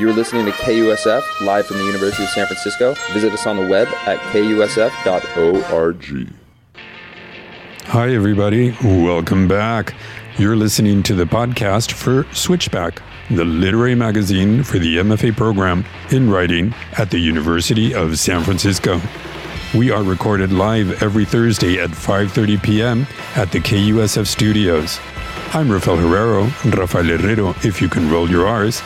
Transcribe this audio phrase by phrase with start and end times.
[0.00, 2.94] You are listening to KUSF live from the University of San Francisco.
[3.12, 6.04] Visit us on the web at kusf.org.
[7.84, 8.76] Hi, everybody.
[8.82, 9.94] Welcome back.
[10.38, 13.00] You're listening to the podcast for Switchback,
[13.30, 19.00] the literary magazine for the MFA program in writing at the University of San Francisco.
[19.74, 23.06] We are recorded live every Thursday at 5:30 p.m.
[23.36, 24.98] at the KUSF studios.
[25.52, 28.82] I'm Rafael Herrero, Rafael Herrero, if you can roll your R's.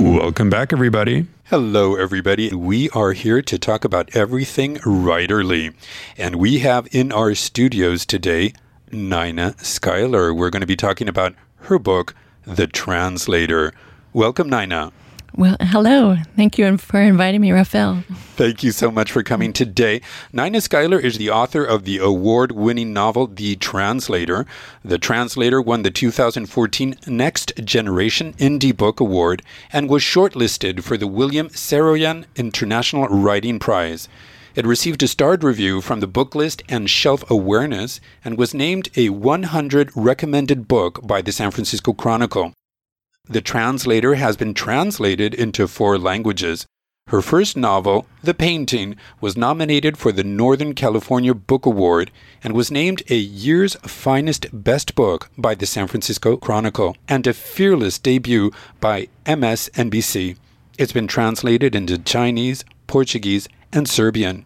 [0.00, 1.28] Welcome back, everybody.
[1.44, 2.52] Hello, everybody.
[2.52, 5.72] We are here to talk about everything writerly.
[6.18, 8.54] And we have in our studios today
[8.90, 10.34] Nina Schuyler.
[10.34, 11.34] We're going to be talking about
[11.68, 12.14] her book,
[12.46, 13.72] The Translator.
[14.12, 14.92] Welcome, Nina.
[15.36, 16.16] Well, hello.
[16.36, 18.04] Thank you for inviting me, Rafael.
[18.36, 20.00] Thank you so much for coming today.
[20.32, 24.46] Nina Schuyler is the author of the award winning novel, The Translator.
[24.84, 31.08] The Translator won the 2014 Next Generation Indie Book Award and was shortlisted for the
[31.08, 34.08] William Saroyan International Writing Prize.
[34.54, 39.08] It received a starred review from the Booklist and Shelf Awareness and was named a
[39.08, 42.52] 100 recommended book by the San Francisco Chronicle.
[43.28, 46.66] The translator has been translated into four languages.
[47.08, 52.70] Her first novel, The Painting, was nominated for the Northern California Book Award and was
[52.70, 58.52] named a Year's Finest Best Book by the San Francisco Chronicle and a fearless debut
[58.80, 60.36] by MSNBC.
[60.78, 64.44] It's been translated into Chinese, Portuguese, and Serbian.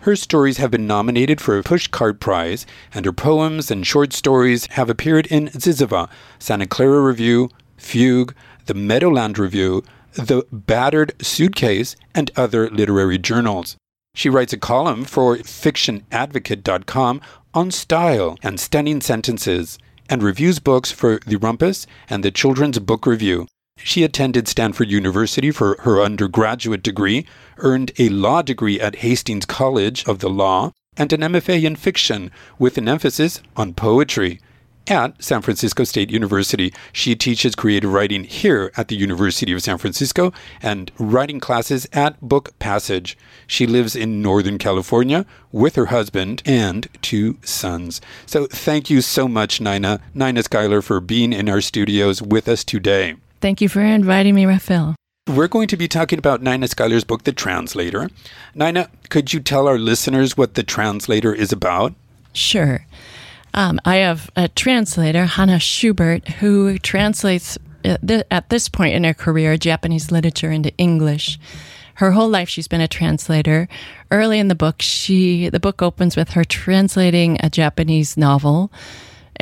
[0.00, 4.66] Her stories have been nominated for a Pushcart Prize, and her poems and short stories
[4.72, 6.08] have appeared in ZYZZYVA,
[6.40, 8.34] Santa Clara Review, Fugue,
[8.66, 13.76] the Meadowland Review, the Battered Suitcase, and other literary journals.
[14.14, 17.20] She writes a column for fictionadvocate.com
[17.54, 19.78] on style and stunning sentences,
[20.08, 23.46] and reviews books for The Rumpus and the Children's Book Review.
[23.84, 27.26] She attended Stanford University for her undergraduate degree,
[27.58, 32.30] earned a law degree at Hastings College of the Law, and an MFA in fiction
[32.58, 34.40] with an emphasis on poetry.
[34.88, 39.78] At San Francisco State University, she teaches creative writing here at the University of San
[39.78, 43.16] Francisco and writing classes at Book Passage.
[43.46, 48.00] She lives in Northern California with her husband and two sons.
[48.26, 52.64] So thank you so much, Nina, Nina Schuyler, for being in our studios with us
[52.64, 53.16] today.
[53.42, 54.94] Thank you for inviting me, Rafael.
[55.26, 58.08] We're going to be talking about Nina Schuyler's book, The Translator.
[58.54, 61.92] Nina, could you tell our listeners what The Translator is about?
[62.32, 62.86] Sure.
[63.52, 69.56] Um, I have a translator, Hannah Schubert, who translates at this point in her career
[69.56, 71.38] Japanese literature into English.
[71.96, 73.68] Her whole life, she's been a translator.
[74.10, 78.72] Early in the book, she the book opens with her translating a Japanese novel,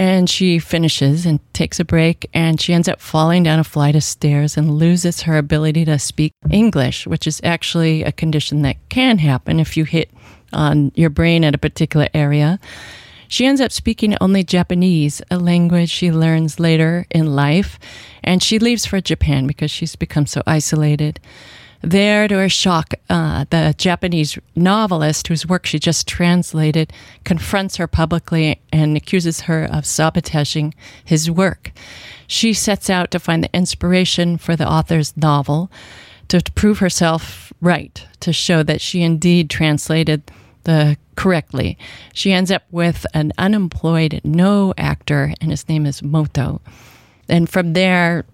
[0.01, 3.95] and she finishes and takes a break, and she ends up falling down a flight
[3.95, 8.79] of stairs and loses her ability to speak English, which is actually a condition that
[8.89, 10.11] can happen if you hit
[10.55, 12.59] on your brain at a particular area.
[13.29, 17.79] She ends up speaking only Japanese, a language she learns later in life,
[18.25, 21.21] and she leaves for Japan because she's become so isolated.
[21.83, 26.93] There, to her shock, uh, the Japanese novelist whose work she just translated
[27.25, 30.75] confronts her publicly and accuses her of sabotaging
[31.05, 31.73] his work.
[32.27, 35.71] She sets out to find the inspiration for the author's novel
[36.29, 40.31] to prove herself right, to show that she indeed translated
[40.65, 41.77] the correctly.
[42.13, 46.61] She ends up with an unemployed Noh actor, and his name is Moto.
[47.29, 48.25] And from there,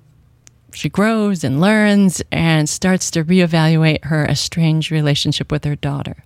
[0.76, 6.24] she grows and learns and starts to reevaluate her estranged relationship with her daughter.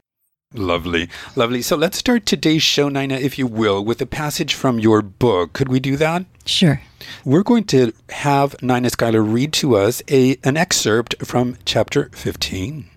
[0.53, 1.63] Lovely, lovely.
[1.63, 5.53] So let's start today's show, Nina, if you will, with a passage from your book.
[5.53, 6.25] Could we do that?
[6.45, 6.83] Sure.
[7.25, 12.91] We're going to have Nina Schuyler read to us a, an excerpt from chapter 15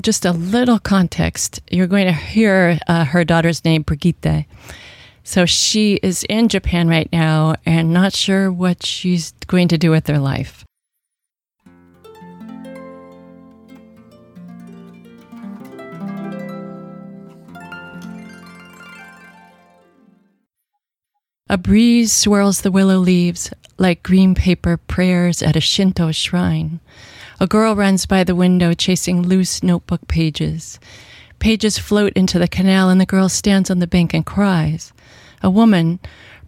[0.00, 4.46] just a little context, you're going to hear uh, her daughter's name, Brigitte.
[5.24, 9.90] So she is in Japan right now and not sure what she's going to do
[9.90, 10.64] with her life.
[21.50, 26.78] A breeze swirls the willow leaves like green paper prayers at a Shinto shrine.
[27.40, 30.78] A girl runs by the window chasing loose notebook pages.
[31.40, 34.92] Pages float into the canal and the girl stands on the bank and cries.
[35.42, 35.98] A woman,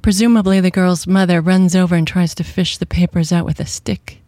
[0.02, 3.66] presumably the girl's mother, runs over and tries to fish the papers out with a
[3.66, 4.22] stick.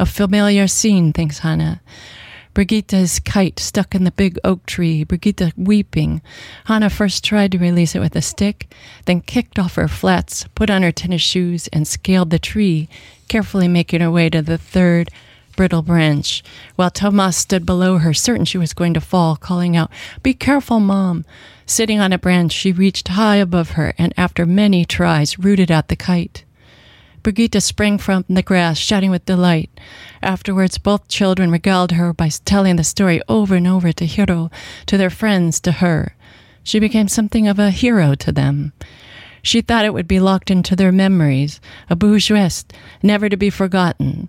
[0.00, 1.80] A familiar scene, thinks Hannah.
[2.58, 6.20] Brigitte's kite stuck in the big oak tree, Brigitte weeping.
[6.64, 8.74] Hannah first tried to release it with a stick,
[9.04, 12.88] then kicked off her flats, put on her tennis shoes, and scaled the tree,
[13.28, 15.08] carefully making her way to the third
[15.54, 16.42] brittle branch,
[16.74, 19.92] while Thomas stood below her, certain she was going to fall, calling out,
[20.24, 21.24] Be careful, Mom!
[21.64, 25.86] Sitting on a branch, she reached high above her, and after many tries, rooted out
[25.86, 26.42] the kite.
[27.22, 29.70] Brigitte sprang from the grass, shouting with delight.
[30.22, 34.50] Afterwards, both children regaled her by telling the story over and over to Hiro,
[34.86, 36.14] to their friends, to her.
[36.62, 38.72] She became something of a hero to them.
[39.42, 42.64] She thought it would be locked into their memories, a bourgeoise,
[43.02, 44.28] never to be forgotten.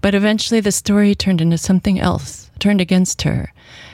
[0.00, 3.52] But eventually the story turned into something else, turned against her.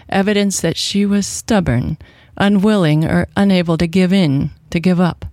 [0.09, 1.99] Evidence that she was stubborn,
[2.37, 5.25] unwilling or unable to give in, to give up.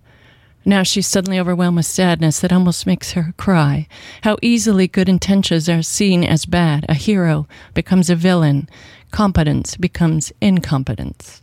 [0.65, 3.87] Now she's suddenly overwhelmed with sadness that almost makes her cry.
[4.21, 6.85] How easily good intentions are seen as bad.
[6.89, 8.67] A hero becomes a villain.
[9.11, 11.42] Competence becomes incompetence.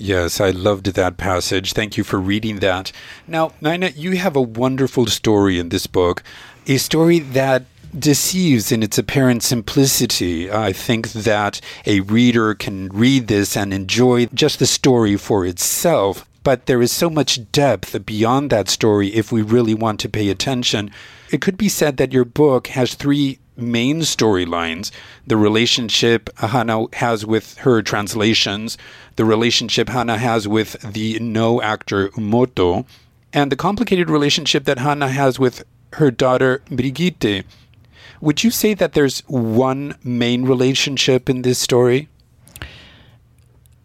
[0.00, 1.72] Yes, I loved that passage.
[1.72, 2.92] Thank you for reading that.
[3.26, 6.22] Now, Nina, you have a wonderful story in this book,
[6.68, 7.64] a story that
[7.98, 10.52] deceives in its apparent simplicity.
[10.52, 16.24] I think that a reader can read this and enjoy just the story for itself,
[16.44, 20.28] but there is so much depth beyond that story if we really want to pay
[20.28, 20.92] attention.
[21.32, 24.90] It could be said that your book has three main storylines
[25.26, 28.78] the relationship Hana has with her translations,
[29.16, 32.86] the relationship Hana has with the Noh actor Umoto,
[33.32, 35.64] and the complicated relationship that Hana has with
[35.94, 37.44] her daughter Brigitte.
[38.20, 42.08] Would you say that there's one main relationship in this story?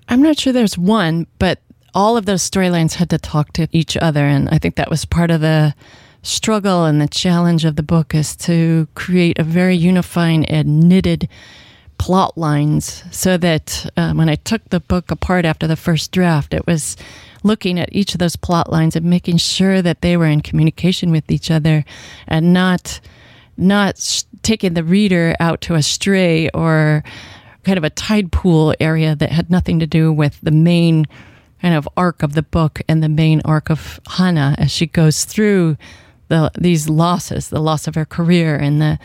[0.09, 1.59] I'm not sure there's one, but
[1.93, 4.25] all of those storylines had to talk to each other.
[4.25, 5.75] And I think that was part of the
[6.23, 11.29] struggle and the challenge of the book is to create a very unifying and knitted
[11.97, 16.53] plot lines so that uh, when I took the book apart after the first draft,
[16.53, 16.97] it was
[17.43, 21.11] looking at each of those plot lines and making sure that they were in communication
[21.11, 21.85] with each other
[22.27, 22.99] and not
[23.55, 27.03] not sh- taking the reader out to a stray or
[27.63, 31.05] kind of a tide pool area that had nothing to do with the main
[31.61, 35.23] kind of arc of the book and the main arc of Hana as she goes
[35.23, 35.77] through
[36.27, 38.99] the these losses, the loss of her career and the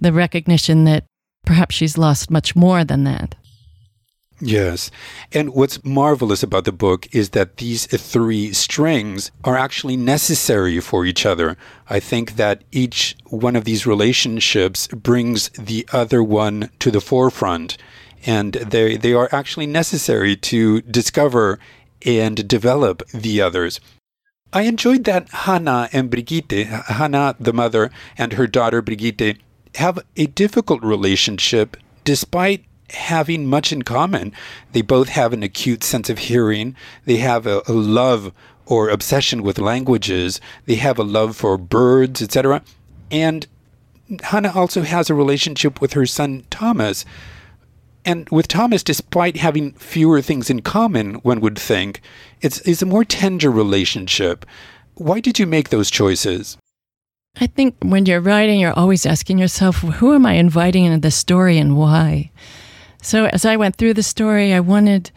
[0.00, 1.04] the recognition that
[1.44, 3.34] perhaps she's lost much more than that.
[4.44, 4.90] Yes.
[5.32, 11.06] And what's marvelous about the book is that these three strings are actually necessary for
[11.06, 11.56] each other.
[11.88, 17.76] I think that each one of these relationships brings the other one to the forefront,
[18.26, 21.60] and they, they are actually necessary to discover
[22.04, 23.78] and develop the others.
[24.52, 29.38] I enjoyed that Hana and Brigitte, Hana, the mother, and her daughter Brigitte,
[29.76, 34.32] have a difficult relationship despite having much in common.
[34.72, 36.76] They both have an acute sense of hearing,
[37.06, 38.32] they have a, a love
[38.66, 42.62] or obsession with languages, they have a love for birds, etc.
[43.10, 43.46] And
[44.24, 47.06] Hana also has a relationship with her son Thomas.
[48.04, 52.02] And with Thomas, despite having fewer things in common, one would think,
[52.42, 54.44] it's, it's a more tender relationship.
[54.94, 56.58] Why did you make those choices?
[57.40, 61.10] I think when you're writing, you're always asking yourself, who am I inviting into the
[61.10, 62.30] story and why?
[63.00, 65.10] So as I went through the story, I wanted,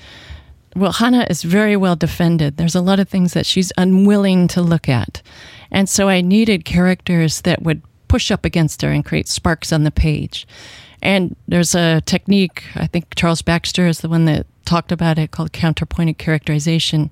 [0.76, 2.58] well, Hana is very well defended.
[2.58, 5.22] There's a lot of things that she's unwilling to look at.
[5.72, 9.84] And so I needed characters that would push up against her and create sparks on
[9.84, 10.48] the page.
[11.06, 15.30] And there's a technique, I think Charles Baxter is the one that talked about it,
[15.30, 17.12] called counterpointed characterization,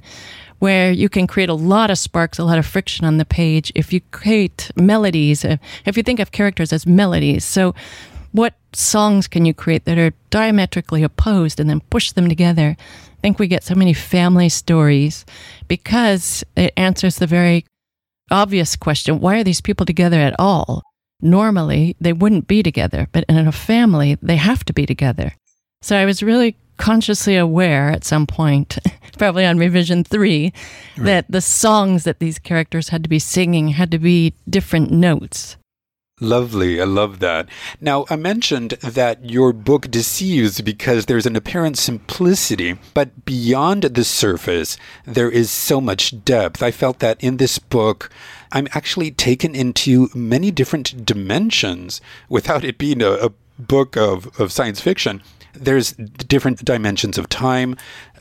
[0.58, 3.72] where you can create a lot of sparks, a lot of friction on the page
[3.76, 7.46] if you create melodies, if you think of characters as melodies.
[7.46, 7.76] So,
[8.32, 12.76] what songs can you create that are diametrically opposed and then push them together?
[12.80, 15.24] I think we get so many family stories
[15.68, 17.64] because it answers the very
[18.32, 20.82] obvious question why are these people together at all?
[21.24, 25.34] Normally they wouldn't be together, but in a family, they have to be together.
[25.82, 28.78] So I was really consciously aware at some point,
[29.18, 30.54] probably on revision three,
[30.98, 31.06] right.
[31.06, 35.58] that the songs that these characters had to be singing had to be different notes.
[36.24, 36.80] Lovely.
[36.80, 37.50] I love that.
[37.82, 44.06] Now, I mentioned that your book deceives because there's an apparent simplicity, but beyond the
[44.06, 46.64] surface, there is so much depth.
[46.64, 48.10] I felt that in this book,
[48.54, 52.00] I'm actually taken into many different dimensions
[52.30, 57.76] without it being a, a book of, of science fiction, there's different dimensions of time,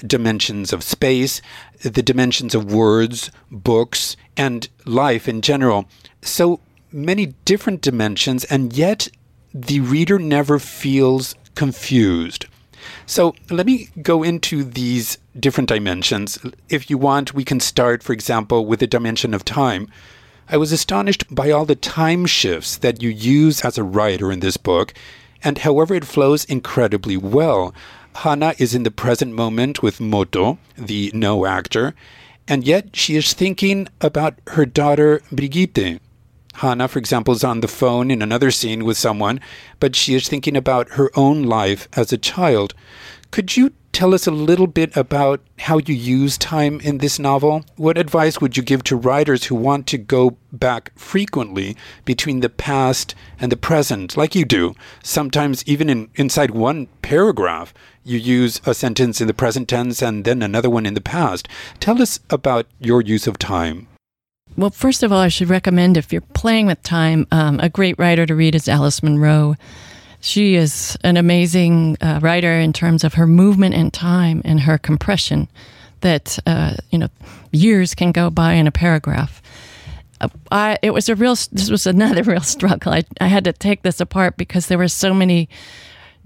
[0.05, 1.41] dimensions of space,
[1.83, 5.89] the dimensions of words, books, and life in general.
[6.21, 6.61] So
[6.93, 9.09] many different dimensions, and yet
[9.55, 12.47] the reader never feels confused.
[13.07, 16.39] So let me go into these different dimensions.
[16.69, 19.89] If you want, we can start, for example, with the dimension of time.
[20.49, 24.41] I was astonished by all the time shifts that you use as a writer in
[24.41, 24.93] this book,
[25.45, 27.75] and however it flows incredibly well.
[28.17, 31.95] Hana is in the present moment with Moto, the Noh actor,
[32.47, 36.01] and yet she is thinking about her daughter Brigitte.
[36.55, 39.41] Hana, for example, is on the phone in another scene with someone,
[39.81, 42.75] but she is thinking about her own life as a child.
[43.31, 47.65] Could you tell us a little bit about how you use time in this novel?
[47.77, 52.49] What advice would you give to writers who want to go back frequently between the
[52.49, 54.75] past and the present, like you do?
[55.03, 60.25] Sometimes, even in, inside one paragraph, you use a sentence in the present tense and
[60.25, 61.49] then another one in the past.
[61.81, 63.89] Tell us about your use of time.
[64.57, 67.99] Well, first of all, I should recommend if you're playing with time, um, a great
[67.99, 69.57] writer to read is Alice Munro.
[70.21, 74.77] She is an amazing uh, writer in terms of her movement in time and her
[74.79, 75.49] compression.
[76.03, 77.09] That uh, you know,
[77.53, 79.41] years can go by in a paragraph.
[80.21, 81.37] Uh, I, it was a real.
[81.53, 82.93] This was another real struggle.
[82.93, 85.49] I, I had to take this apart because there were so many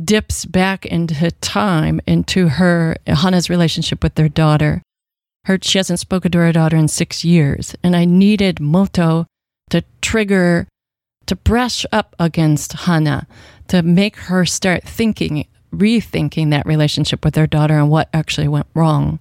[0.02, 4.82] dips back into time into her Hana's relationship with their daughter
[5.46, 9.26] her she hasn't spoken to her daughter in six years, and I needed Moto
[9.70, 10.66] to trigger
[11.26, 13.28] to brush up against Hana
[13.68, 18.66] to make her start thinking, rethinking that relationship with her daughter and what actually went
[18.74, 19.20] wrong.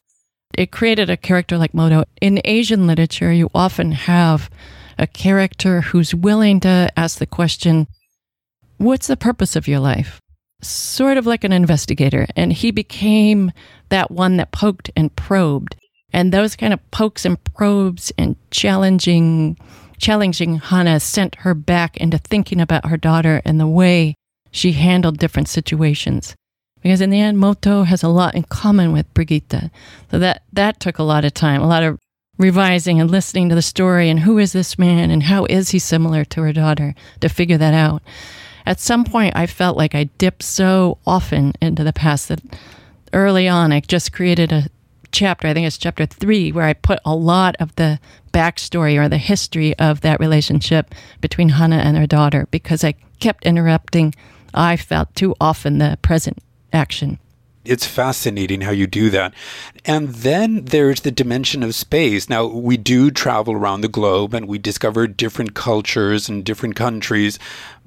[0.58, 2.06] It created a character like Moto.
[2.22, 4.50] In Asian literature, you often have
[4.98, 7.88] a character who's willing to ask the question,
[8.78, 10.20] What's the purpose of your life?
[10.62, 12.26] Sort of like an investigator.
[12.36, 13.52] And he became
[13.90, 15.76] that one that poked and probed.
[16.14, 19.58] And those kind of pokes and probes and challenging
[19.98, 24.16] challenging Hana sent her back into thinking about her daughter and the way
[24.52, 26.36] she handled different situations.
[26.82, 29.72] Because in the end, Moto has a lot in common with Brigitte.
[30.12, 32.00] So that, that took a lot of time, a lot of
[32.38, 35.80] revising and listening to the story and who is this man and how is he
[35.80, 38.04] similar to her daughter to figure that out.
[38.66, 42.42] At some point, I felt like I dipped so often into the past that
[43.14, 44.70] early on I just created a
[45.16, 48.00] chapter, I think it's chapter three, where I put a lot of the
[48.34, 53.46] backstory or the history of that relationship between Hana and her daughter because I kept
[53.46, 54.14] interrupting,
[54.54, 56.40] I felt too often the present
[56.74, 57.18] action.
[57.64, 59.34] It's fascinating how you do that.
[59.86, 62.30] And then there's the dimension of space.
[62.30, 67.40] Now, we do travel around the globe and we discover different cultures and different countries.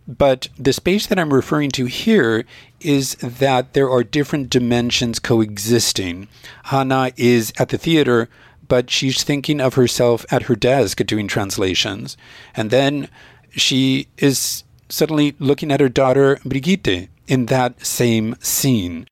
[0.09, 2.47] But the space that I'm referring to here
[2.81, 6.29] is that there are different dimensions coexisting.
[6.65, 8.31] Hana is at the theater,
[8.67, 12.17] but she's thinking of herself at her desk doing translations.
[12.57, 13.09] And then
[13.51, 19.07] she is suddenly looking at her daughter Brigitte in that same scene.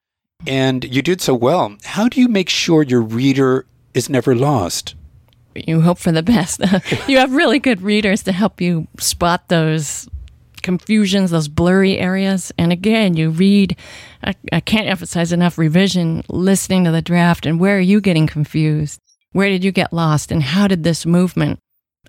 [0.47, 1.77] And you did so well.
[1.85, 4.95] How do you make sure your reader is never lost?
[5.55, 6.61] You hope for the best.
[7.09, 10.09] you have really good readers to help you spot those
[10.67, 12.53] confusions, those blurry areas.
[12.59, 13.77] And again, you read,
[14.23, 18.27] I, I can't emphasize enough revision, listening to the draft, and where are you getting
[18.27, 19.01] confused?
[19.33, 20.33] Where did you get lost?
[20.33, 21.61] And how did this movement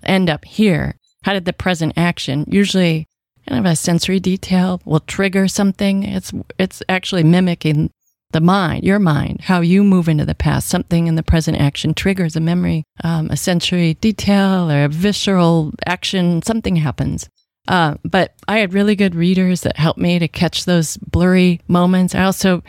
[0.02, 0.96] end up here?
[1.22, 3.06] How did the present action, usually
[3.48, 6.02] kind of a sensory detail, will trigger something?
[6.02, 7.90] It's, it's actually mimicking
[8.32, 10.68] the mind, your mind, how you move into the past.
[10.68, 15.72] Something in the present action triggers a memory, um, a sensory detail or a visceral
[15.86, 16.42] action.
[16.42, 17.28] Something happens.
[17.68, 22.14] Uh, but I had really good readers that helped me to catch those blurry moments.
[22.14, 22.62] I also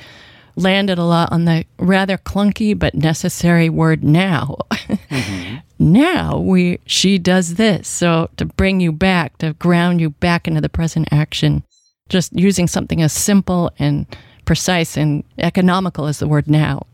[0.58, 4.58] landed a lot on the rather clunky but necessary word now.
[4.72, 5.56] Mm-hmm.
[5.80, 7.88] now we she does this.
[7.88, 11.64] So to bring you back, to ground you back into the present action,
[12.10, 14.06] just using something as simple and
[14.44, 16.86] precise and economical as the word now.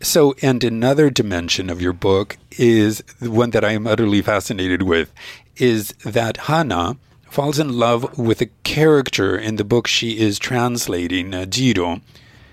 [0.00, 4.82] So, and another dimension of your book is the one that I am utterly fascinated
[4.82, 5.10] with
[5.56, 6.96] is that Hana
[7.34, 12.00] falls in love with a character in the book she is translating, uh, Jiro,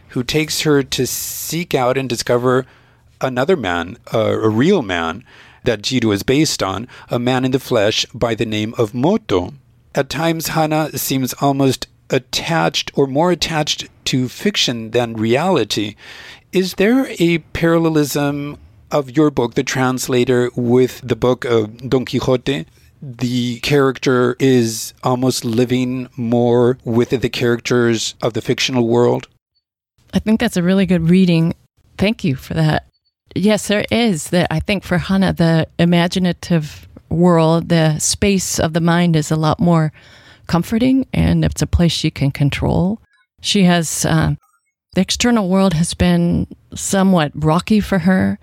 [0.09, 2.65] who takes her to seek out and discover
[3.21, 5.23] another man, uh, a real man
[5.65, 9.53] that Jiro is based on, a man in the flesh by the name of Moto.
[9.93, 15.95] At times, Hana seems almost attached or more attached to fiction than reality.
[16.51, 18.57] Is there a parallelism
[18.89, 22.65] of your book, The Translator, with the book of Don Quixote?
[23.01, 29.27] The character is almost living more with the characters of the fictional world?
[30.13, 31.53] I think that's a really good reading.
[31.97, 32.85] Thank you for that.
[33.33, 34.47] Yes, there is that.
[34.51, 39.59] I think for Hannah, the imaginative world, the space of the mind is a lot
[39.59, 39.91] more
[40.47, 42.99] comforting and it's a place she can control.
[43.41, 44.37] She has, um,
[44.93, 48.37] the external world has been somewhat rocky for her.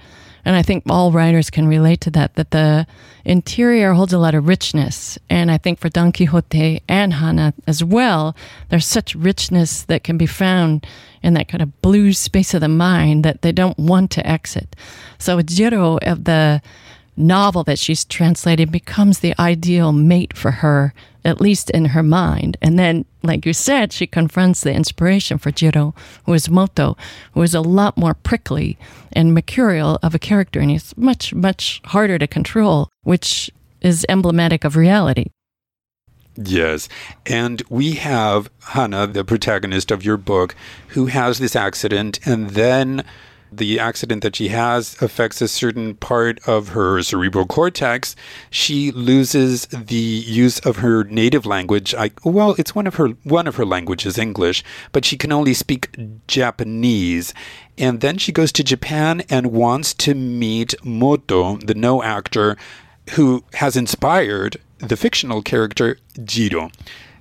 [0.49, 2.87] And I think all writers can relate to that, that the
[3.26, 5.19] interior holds a lot of richness.
[5.28, 8.35] And I think for Don Quixote and Hannah as well,
[8.71, 10.87] there's such richness that can be found
[11.23, 14.75] in that kind of blue space of the mind that they don't want to exit.
[15.19, 16.62] So Jiro of the
[17.19, 20.95] novel that she's translated becomes the ideal mate for her,
[21.25, 22.57] at least in her mind.
[22.63, 25.95] And then, like you said, she confronts the inspiration for Jiro,
[26.25, 26.97] who is Moto,
[27.33, 28.79] who is a lot more prickly
[29.13, 34.65] and mercurial of a character, and he's much, much harder to control, which is emblematic
[34.65, 35.27] of reality.
[36.37, 36.89] Yes.
[37.27, 40.55] And we have Hannah, the protagonist of your book,
[40.89, 43.05] who has this accident and then
[43.50, 48.14] the accident that she has affects a certain part of her cerebral cortex.
[48.50, 51.95] She loses the use of her native language.
[51.95, 55.55] I, well, it's one of her one of her languages, English, but she can only
[55.55, 57.35] speak Japanese.
[57.76, 62.57] And then she goes to Japan and wants to meet Moto, the Noh actor,
[63.11, 66.71] who has inspired the fictional character Jiro.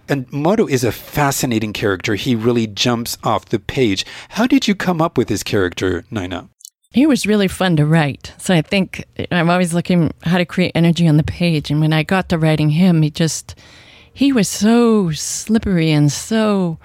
[0.09, 2.15] And Moto is a fascinating character.
[2.15, 4.05] He really jumps off the page.
[4.29, 6.49] How did you come up with his character, Nina?
[6.91, 8.33] He was really fun to write.
[8.37, 11.69] So I think I'm always looking how to create energy on the page.
[11.69, 13.55] And when I got to writing him, he just,
[14.13, 16.79] he was so slippery and so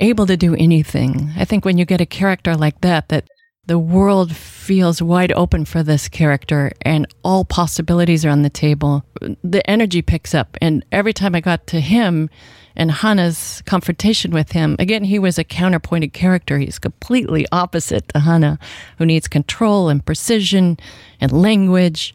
[0.00, 1.30] able to do anything.
[1.36, 3.28] I think when you get a character like that, that
[3.68, 9.04] the world feels wide open for this character and all possibilities are on the table.
[9.44, 10.56] The energy picks up.
[10.62, 12.30] And every time I got to him
[12.74, 16.58] and Hannah's confrontation with him, again, he was a counterpointed character.
[16.58, 18.58] He's completely opposite to Hannah,
[18.96, 20.78] who needs control and precision
[21.20, 22.14] and language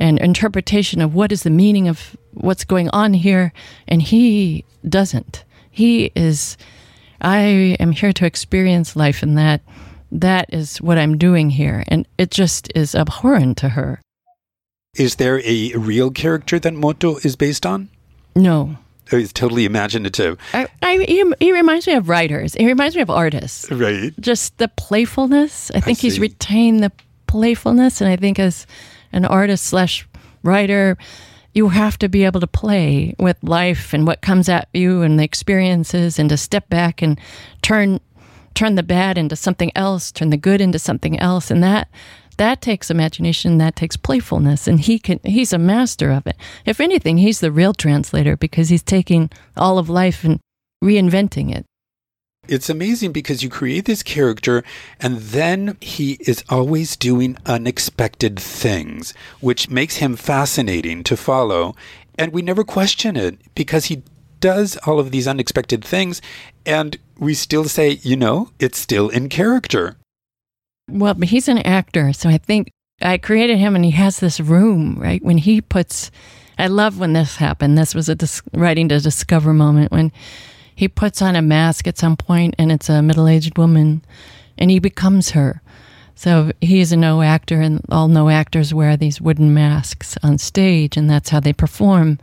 [0.00, 3.52] and interpretation of what is the meaning of what's going on here.
[3.86, 5.44] And he doesn't.
[5.70, 6.56] He is,
[7.20, 9.60] I am here to experience life in that
[10.12, 11.84] that is what I'm doing here.
[11.88, 14.00] And it just is abhorrent to her.
[14.96, 17.88] Is there a real character that Moto is based on?
[18.34, 18.76] No.
[19.12, 20.38] It's totally imaginative.
[20.52, 22.54] I, I, he, he, reminds me of writers.
[22.54, 23.70] He reminds me of artists.
[23.70, 24.12] Right.
[24.20, 25.70] Just the playfulness.
[25.74, 26.92] I think I he's retained the
[27.26, 28.00] playfulness.
[28.00, 28.66] And I think as
[29.12, 30.06] an artist slash
[30.42, 30.96] writer,
[31.54, 35.18] you have to be able to play with life and what comes at you and
[35.18, 37.18] the experiences and to step back and
[37.62, 38.00] turn
[38.54, 41.88] turn the bad into something else, turn the good into something else, and that
[42.36, 46.36] that takes imagination, that takes playfulness, and he can he's a master of it.
[46.64, 50.40] If anything, he's the real translator because he's taking all of life and
[50.82, 51.66] reinventing it.
[52.48, 54.64] It's amazing because you create this character
[54.98, 61.76] and then he is always doing unexpected things, which makes him fascinating to follow.
[62.18, 64.02] And we never question it because he
[64.40, 66.20] does all of these unexpected things
[66.64, 69.96] and we still say, you know, it's still in character.
[70.88, 74.40] Well, but he's an actor, so I think I created him, and he has this
[74.40, 75.22] room, right?
[75.22, 76.10] When he puts,
[76.58, 77.78] I love when this happened.
[77.78, 80.10] This was a dis- writing to discover moment when
[80.74, 84.02] he puts on a mask at some point, and it's a middle aged woman,
[84.58, 85.62] and he becomes her.
[86.14, 90.96] So he's a Noh actor, and all Noh actors wear these wooden masks on stage,
[90.96, 92.18] and that's how they perform.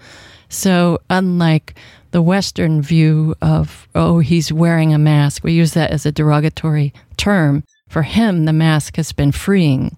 [0.50, 1.78] So, unlike
[2.12, 6.94] the Western view of, oh, he's wearing a mask, we use that as a derogatory
[7.18, 7.64] term.
[7.90, 9.98] For him, the mask has been freeing.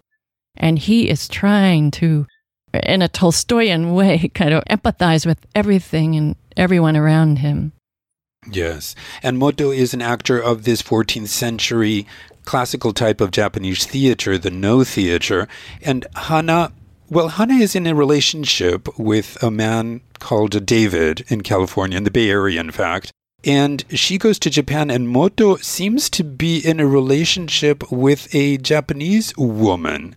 [0.58, 2.26] And he is trying to,
[2.74, 7.72] in a Tolstoyan way, kind of empathize with everything and everyone around him.
[8.52, 8.96] Yes.
[9.22, 12.08] And Moto is an actor of this 14th century
[12.46, 15.48] classical type of Japanese theater, the Noh theater.
[15.84, 16.72] And Hana,
[17.10, 22.12] well, Hana is in a relationship with a man called David in California, in the
[22.12, 23.12] Bay Area, in fact.
[23.44, 28.58] And she goes to Japan, and Moto seems to be in a relationship with a
[28.58, 30.16] Japanese woman.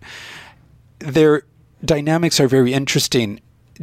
[0.99, 1.43] Their
[1.83, 3.39] dynamics are very interesting.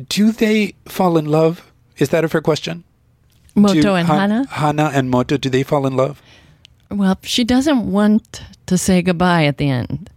[0.08, 1.72] Do they fall in love?
[1.96, 2.84] Is that a fair question?
[3.54, 4.46] Moto Do and Han- Hana?
[4.48, 6.20] Hana and Moto, do they fall in love?
[6.90, 10.09] Well, she doesn't want to say goodbye at the end.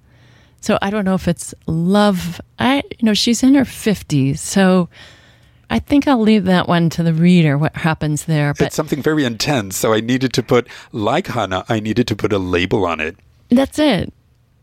[0.64, 2.40] So I don't know if it's love.
[2.58, 4.38] I, you know, she's in her 50s.
[4.38, 4.88] So
[5.70, 8.54] I think I'll leave that one to the reader, what happens there.
[8.54, 9.76] But it's something very intense.
[9.76, 13.18] So I needed to put, like Hana, I needed to put a label on it.
[13.50, 14.14] That's it.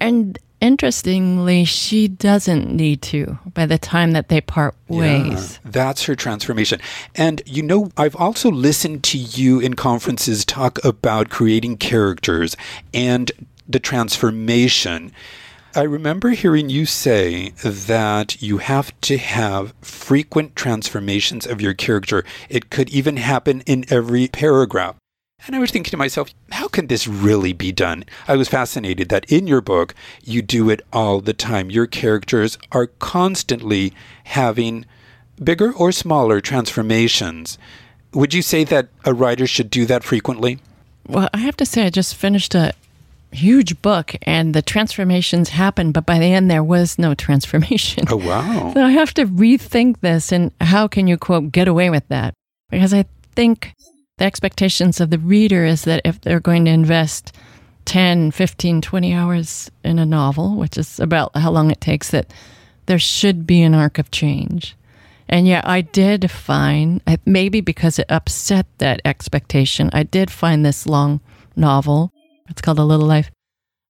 [0.01, 5.61] And interestingly, she doesn't need to by the time that they part ways.
[5.63, 6.81] Yeah, that's her transformation.
[7.15, 12.57] And you know, I've also listened to you in conferences talk about creating characters
[12.95, 13.31] and
[13.69, 15.13] the transformation.
[15.73, 22.25] I remember hearing you say that you have to have frequent transformations of your character.
[22.49, 24.97] It could even happen in every paragraph.
[25.47, 28.05] And I was thinking to myself, how can this really be done?
[28.27, 31.71] I was fascinated that in your book, you do it all the time.
[31.71, 33.93] Your characters are constantly
[34.25, 34.87] having
[35.43, 37.59] bigger or smaller transformations.
[38.13, 40.59] Would you say that a writer should do that frequently?
[41.07, 42.75] Well, I have to say, I just finished a
[43.33, 48.05] huge book and the transformations happened, but by the end, there was no transformation.
[48.09, 48.73] Oh, wow.
[48.75, 52.35] So I have to rethink this and how can you, quote, get away with that?
[52.71, 53.75] Because I think
[54.19, 57.35] the expectations of the reader is that if they're going to invest
[57.87, 62.33] 10, 15, 20 hours in a novel, which is about how long it takes, that
[62.87, 64.77] there should be an arc of change.
[65.29, 70.87] And yet, I did find, maybe because it upset that expectation, I did find this
[70.87, 71.21] long
[71.55, 72.13] novel,
[72.51, 73.31] it's called A Little Life,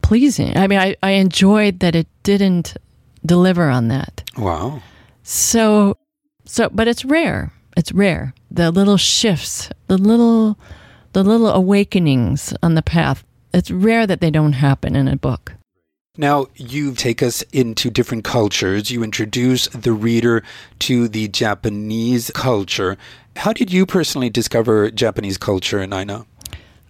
[0.03, 0.57] pleasing.
[0.57, 2.77] I mean, I, I enjoyed that it didn't
[3.25, 4.23] deliver on that.
[4.37, 4.83] Wow.
[5.23, 5.97] So,
[6.45, 7.53] so, but it's rare.
[7.77, 8.35] It's rare.
[8.51, 10.59] The little shifts, the little,
[11.13, 13.25] the little awakenings on the path.
[13.53, 15.55] It's rare that they don't happen in a book.
[16.17, 18.91] Now, you take us into different cultures.
[18.91, 20.43] You introduce the reader
[20.81, 22.99] to the Japanese culture.
[23.37, 26.27] How did you personally discover Japanese culture, Nina?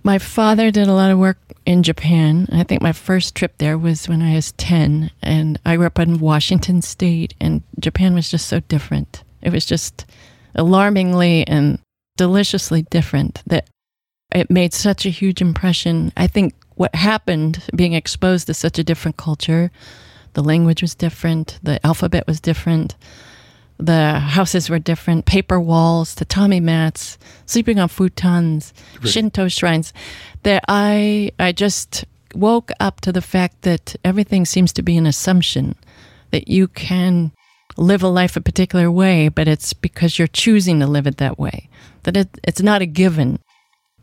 [0.02, 2.48] My father did a lot of work in Japan.
[2.50, 5.98] I think my first trip there was when I was 10, and I grew up
[5.98, 9.22] in Washington State, and Japan was just so different.
[9.42, 10.06] It was just
[10.54, 11.78] alarmingly and
[12.16, 13.68] deliciously different that
[14.32, 16.12] it made such a huge impression.
[16.16, 19.70] I think what happened being exposed to such a different culture,
[20.32, 22.94] the language was different, the alphabet was different,
[23.80, 29.08] the houses were different, paper walls, tatami mats, sleeping on futons, right.
[29.08, 29.92] Shinto shrines,
[30.42, 35.06] that I I just woke up to the fact that everything seems to be an
[35.06, 35.74] assumption
[36.30, 37.32] that you can
[37.76, 41.38] live a life a particular way, but it's because you're choosing to live it that
[41.38, 41.68] way.
[42.04, 43.40] That it, it's not a given.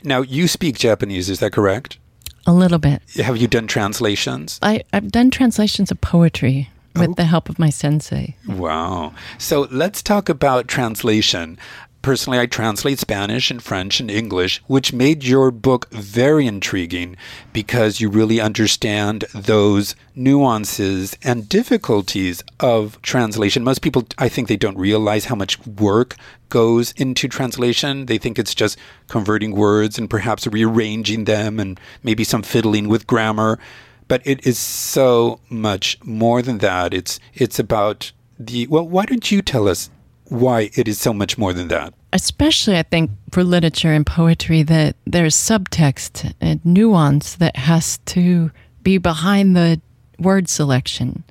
[0.04, 1.98] Now, you speak Japanese, is that correct?
[2.46, 3.02] A little bit.
[3.18, 4.60] Have you done translations?
[4.62, 7.02] I, I've done translations of poetry Oh.
[7.02, 7.14] with oh.
[7.16, 8.36] the help of my sensei.
[8.48, 9.14] Wow.
[9.38, 11.58] So let's talk about translation.
[12.04, 17.18] Personally, I translate Spanish and French and English, which made your book very intriguing
[17.52, 23.64] because you really understand those nuances and difficulties of translation.
[23.64, 26.16] Most people, I think, they don't realize how much work
[26.48, 28.06] goes into translation.
[28.06, 28.78] They think it's just
[29.10, 33.60] converting words and perhaps rearranging them and maybe some fiddling with grammar.
[34.08, 36.94] But it is so much more than that.
[36.94, 38.88] It's it's about the well.
[38.88, 39.90] Why don't you tell us
[40.30, 41.94] why it is so much more than that.
[42.14, 48.52] Especially, I think, for literature and poetry, that there's subtext and nuance that has to
[48.84, 49.82] be behind the
[50.20, 51.24] word selection.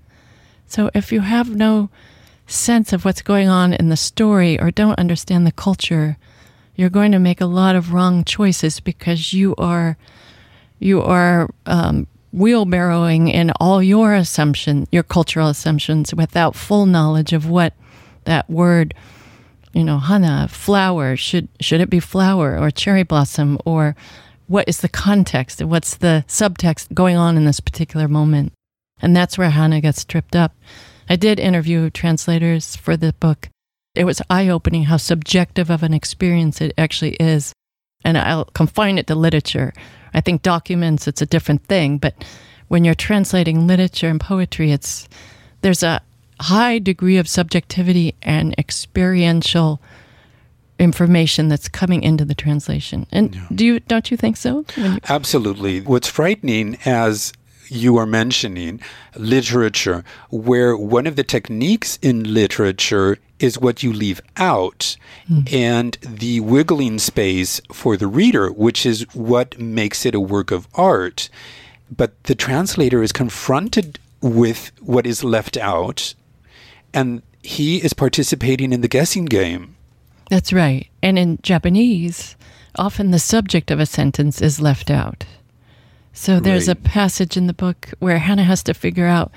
[0.67, 1.91] So if you have no
[2.47, 6.17] sense of what's going on in the story or don't understand the culture,
[6.75, 9.97] you're going to make a lot of wrong choices because you are
[10.79, 17.49] you are um, wheelbarrowing in all your assumptions, your cultural assumptions, without full knowledge of
[17.49, 17.73] what
[18.25, 18.95] that word,
[19.73, 23.97] you know, hana, flower, should should it be flower or cherry blossom or
[24.49, 28.53] what is the context and what's the subtext going on in this particular moment?
[29.01, 30.55] And that's where Hana gets tripped up.
[31.09, 33.49] I did interview translators for the book.
[33.95, 37.53] It was eye opening how subjective of an experience it actually is.
[38.05, 39.73] And I'll confine it to literature.
[40.17, 41.99] I think documents, it's a different thing.
[41.99, 42.25] But
[42.69, 45.09] when you're translating literature and poetry, it's
[45.61, 46.01] there's a
[46.41, 49.81] high degree of subjectivity and experiential
[50.79, 53.07] information that's coming into the translation.
[53.13, 53.47] And yeah.
[53.55, 54.65] do you don't you think so?
[54.77, 55.81] You- Absolutely.
[55.83, 57.33] What's frightening as
[57.69, 58.81] you are mentioning
[59.17, 64.97] literature, where one of the techniques in literature is what you leave out
[65.29, 65.53] mm.
[65.53, 70.67] and the wiggling space for the reader, which is what makes it a work of
[70.75, 71.29] art.
[71.95, 76.15] But the translator is confronted with what is left out
[76.93, 79.77] and he is participating in the guessing game.
[80.31, 80.89] That's right.
[81.03, 82.37] And in Japanese,
[82.75, 85.25] often the subject of a sentence is left out.
[86.17, 86.77] So there's right.
[86.77, 89.31] a passage in the book where Hannah has to figure out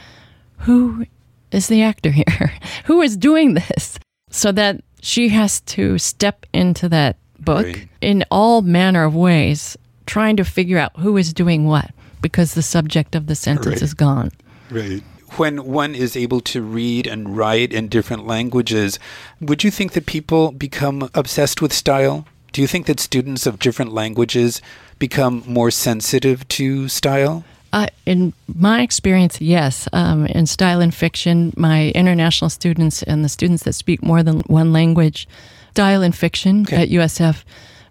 [0.60, 1.06] who
[1.52, 2.54] is the actor here?
[2.86, 4.00] who is doing this?
[4.32, 7.90] So that she has to step into that book right.
[8.00, 12.62] in all manner of ways, trying to figure out who is doing what because the
[12.62, 13.82] subject of the sentence right.
[13.82, 14.32] is gone.
[14.72, 15.04] Right.
[15.36, 19.00] When one is able to read and write in different languages,
[19.42, 22.26] would you think that people become obsessed with style?
[22.52, 24.62] Do you think that students of different languages
[25.00, 27.44] become more sensitive to style?
[27.72, 29.88] Uh, in my experience, yes.
[29.94, 34.40] Um, in style and fiction, my international students and the students that speak more than
[34.42, 35.28] one language,
[35.72, 36.82] style and fiction Okay.
[36.84, 37.44] at USF,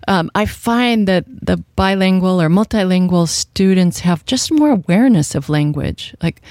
[0.09, 6.15] um, I find that the bilingual or multilingual students have just more awareness of language,
[6.23, 6.43] like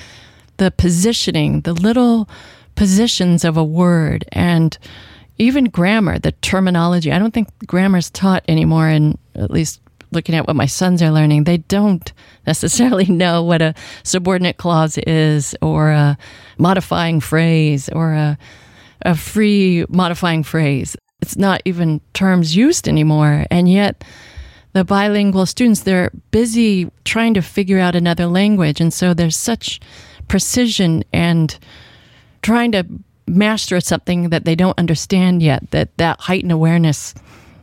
[0.57, 2.29] the positioning, the little
[2.75, 4.77] positions of a word, and
[5.37, 7.11] even grammar, the terminology.
[7.11, 11.01] I don't think grammar is taught anymore, and at least looking at what my sons
[11.01, 12.11] are learning, they don't
[12.45, 16.17] necessarily know what a subordinate clause is, or a
[16.57, 18.37] modifying phrase, or a,
[19.03, 20.95] a free modifying phrase.
[21.21, 23.45] It's not even terms used anymore.
[23.49, 24.03] And yet,
[24.73, 28.79] the bilingual students, they're busy trying to figure out another language.
[28.79, 29.79] And so there's such
[30.27, 31.57] precision and
[32.41, 32.85] trying to
[33.27, 37.13] master something that they don't understand yet, that that heightened awareness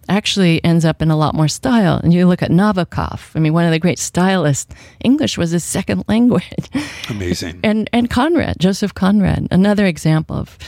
[0.09, 2.01] actually ends up in a lot more style.
[2.03, 5.65] And you look at Nabokov, I mean, one of the great stylists, English was his
[5.65, 6.69] second language.
[7.09, 7.61] Amazing.
[7.63, 10.59] and and Conrad, Joseph Conrad, another example of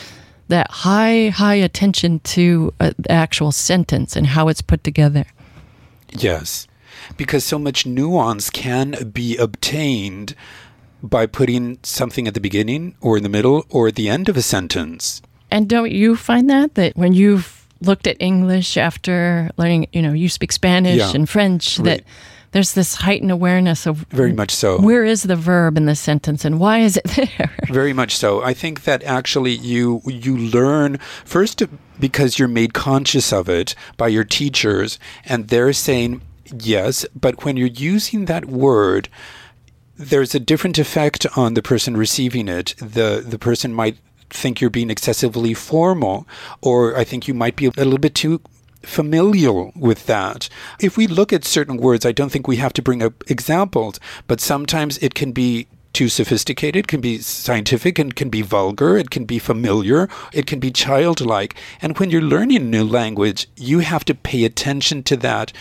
[0.48, 5.24] that high high attention to uh, the actual sentence and how it's put together.
[6.10, 6.66] Yes,
[7.16, 10.34] because so much nuance can be obtained
[11.02, 14.36] by putting something at the beginning or in the middle or at the end of
[14.36, 15.20] a sentence.
[15.50, 20.12] And don't you find that that when you've looked at English after learning, you know,
[20.12, 21.12] you speak Spanish Yeah.
[21.14, 21.84] and French, Right.
[21.84, 22.02] that
[22.52, 24.78] there's this heightened awareness of Very much so.
[24.80, 27.50] where is the verb in the sentence and why is it there?
[27.68, 28.42] Very much so.
[28.42, 31.62] I think that actually you you learn first
[32.00, 36.22] because you're made conscious of it by your teachers and they're saying
[36.62, 39.08] yes, but when you're using that word
[39.98, 42.74] there's a different effect on the person receiving it.
[42.78, 43.96] The the person might
[44.30, 46.26] think you're being excessively formal
[46.60, 48.40] or I think you might be a little bit too
[48.82, 50.48] familial with that.
[50.80, 53.98] If we look at certain words, I don't think we have to bring up examples,
[54.26, 59.10] but sometimes it can be too sophisticated, can be scientific, and can be vulgar, it
[59.10, 61.56] can be familiar, it can be childlike.
[61.80, 65.52] And when you're learning a new language, you have to pay attention to that.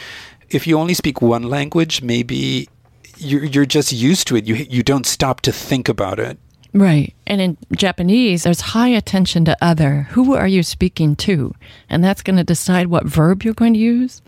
[0.50, 2.68] If you only speak one language, maybe
[3.18, 4.46] you're, you're just used to it.
[4.46, 6.38] You, you don't stop to think about it.
[6.76, 7.16] Right.
[7.26, 10.08] And in Japanese, there's high attention to other.
[10.12, 11.56] Who are you speaking to?
[11.90, 14.22] And that's going to decide what verb you're going to use.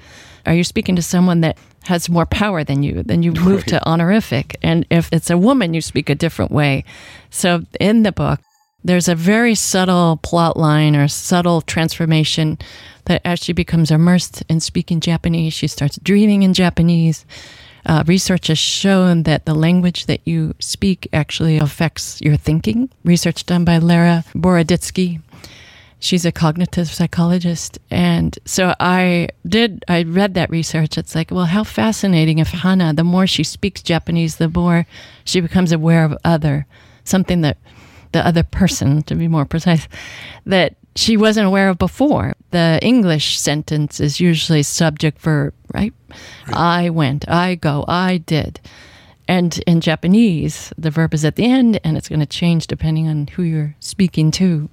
[0.45, 3.03] Are you speaking to someone that has more power than you?
[3.03, 4.55] Then you move to honorific.
[4.63, 6.85] And if it's a woman, you speak a different way.
[7.29, 8.39] So in the book,
[8.81, 12.57] there's a very subtle plot line or subtle transformation
[13.05, 17.25] that as she becomes immersed in speaking Japanese, she starts dreaming in Japanese.
[17.87, 22.89] Uh, research has shown that the language that you speak actually affects your thinking.
[23.05, 25.21] Research done by Lara Boroditsky.
[25.99, 27.79] She's a cognitive psychologist.
[27.89, 30.97] And so I did, I read that research.
[30.97, 34.85] It's like, well, how fascinating if Hana, the more she speaks Japanese, the more
[35.23, 36.67] she becomes aware of other,
[37.05, 37.57] something that
[38.11, 39.87] the other person, to be more precise,
[40.45, 42.33] that she wasn't aware of before.
[42.51, 45.93] The English sentence is usually subject verb, right?
[46.47, 48.59] I went, I go, I did.
[49.27, 53.07] And in Japanese, the verb is at the end and it's going to change depending
[53.07, 54.69] on who you're speaking to.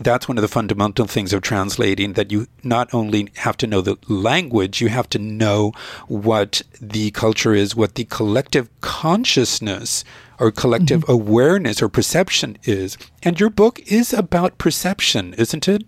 [0.00, 3.80] that's one of the fundamental things of translating that you not only have to know
[3.80, 5.72] the language, you have to know
[6.06, 10.04] what the culture is, what the collective consciousness
[10.38, 12.96] or collective awareness or perception is.
[13.22, 15.82] And your book is about perception, isn't it?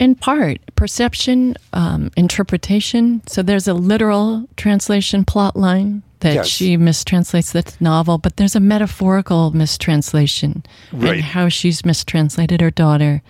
[0.00, 3.22] In part, perception, um, interpretation.
[3.26, 6.48] So there's a literal translation plot line that Yes.
[6.48, 11.14] she mistranslates the novel, but there's a metaphorical mistranslation Right.
[11.16, 13.22] and how she's mistranslated her daughter.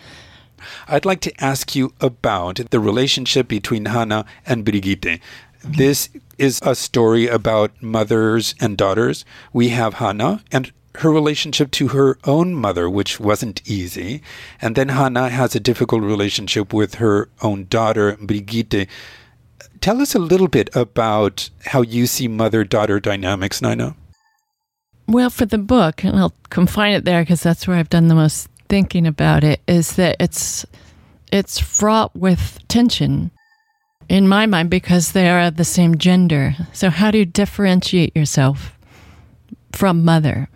[0.89, 5.21] I'd like to ask you about the relationship between Hannah and Brigitte.
[5.69, 9.25] This is a story about mothers and daughters.
[9.53, 14.23] We have Hannah and her relationship to her own mother, which wasn't easy.
[14.63, 18.89] And then Hannah has a difficult relationship with her own daughter, Brigitte.
[19.81, 23.97] Tell us a little bit about how you see mother daughter dynamics, Nina.
[25.07, 28.15] Well, for the book, and I'll confine it there because that's where I've done the
[28.15, 30.65] most thinking about it, is that it's
[31.31, 33.31] it's fraught with tension
[34.09, 36.55] in my mind because they are the same gender.
[36.73, 38.79] So how do you differentiate yourself
[39.73, 40.49] from mother?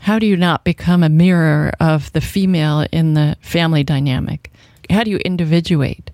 [0.00, 4.52] How do you not become a mirror of the female in the family dynamic?
[4.90, 6.10] How do you individuate?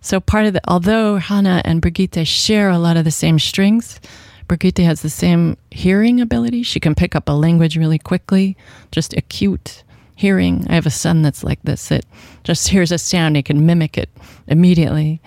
[0.00, 3.98] So part of the, although Hannah and Brigitte share a lot of the same strengths,
[4.46, 6.62] Brigitte has the same hearing ability.
[6.62, 8.56] She can pick up a language really quickly,
[8.92, 9.82] just acute
[10.14, 10.64] hearing.
[10.68, 12.04] I have a son that's like this that
[12.44, 14.10] just hears a sound, he can mimic it
[14.46, 15.20] immediately.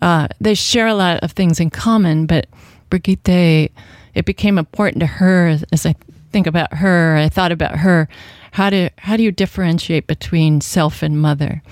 [0.00, 2.46] Uh, they share a lot of things in common, but
[2.90, 3.72] Brigitte,
[4.14, 5.94] it became important to her as I
[6.32, 7.16] think about her.
[7.16, 8.08] I thought about her.
[8.52, 11.62] How do how do you differentiate between self and mother?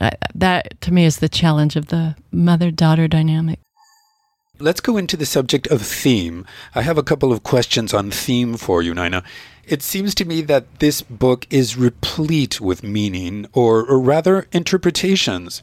[0.00, 3.60] Uh, that to me is the challenge of the mother daughter dynamic.
[4.58, 6.46] Let's go into the subject of theme.
[6.74, 9.22] I have a couple of questions on theme for you, Nina.
[9.66, 15.60] It seems to me that this book is replete with meaning, or, or rather, interpretations.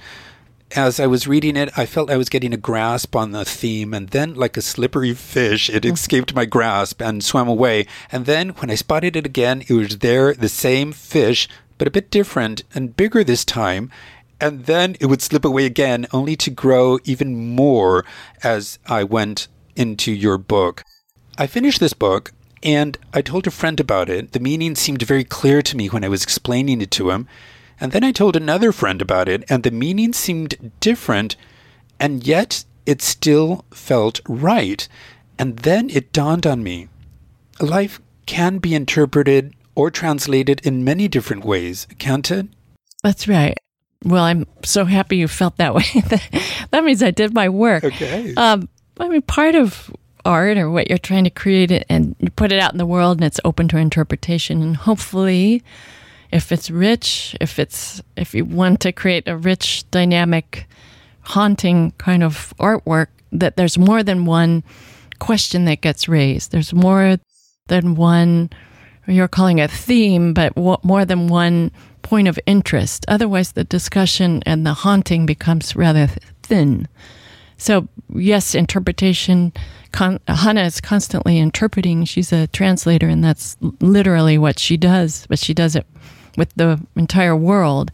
[0.76, 3.94] As I was reading it, I felt I was getting a grasp on the theme,
[3.94, 5.94] and then, like a slippery fish, it mm-hmm.
[5.94, 7.86] escaped my grasp and swam away.
[8.12, 11.92] And then, when I spotted it again, it was there, the same fish, but a
[11.92, 13.92] bit different and bigger this time
[14.44, 18.04] and then it would slip away again, only to grow even more
[18.44, 20.84] as I went into your book.
[21.38, 24.34] I finished this book and I told a friend about it.
[24.34, 27.26] The meaning seemed very clear to me when I was explaining it to him.
[27.84, 31.36] And then I told another friend about it, and the meaning seemed different,
[32.00, 34.88] and yet it still felt right.
[35.38, 36.88] And then it dawned on me
[37.60, 42.48] life can be interpreted or translated in many different ways, can't it?
[43.04, 43.58] That's right.
[44.06, 45.84] Well, I'm so happy you felt that way.
[46.72, 47.84] that means I did my work.
[47.84, 48.34] Okay.
[48.36, 49.94] Um, I mean, part of
[50.24, 52.86] art or what you're trying to create it and you put it out in the
[52.86, 55.62] world and it's open to interpretation and hopefully
[56.34, 60.68] if it's rich if it's if you want to create a rich dynamic
[61.22, 64.64] haunting kind of artwork that there's more than one
[65.20, 67.18] question that gets raised there's more
[67.68, 68.50] than one
[69.08, 71.72] you're calling a theme but more than one
[72.04, 73.06] point of interest.
[73.08, 76.08] Otherwise, the discussion and the haunting becomes rather
[76.44, 76.88] thin.
[77.58, 79.54] So, yes, interpretation.
[79.92, 82.04] Con- Hannah is constantly interpreting.
[82.06, 85.88] She's a translator, and that's literally what she does, but she does it
[86.38, 87.92] with the entire world.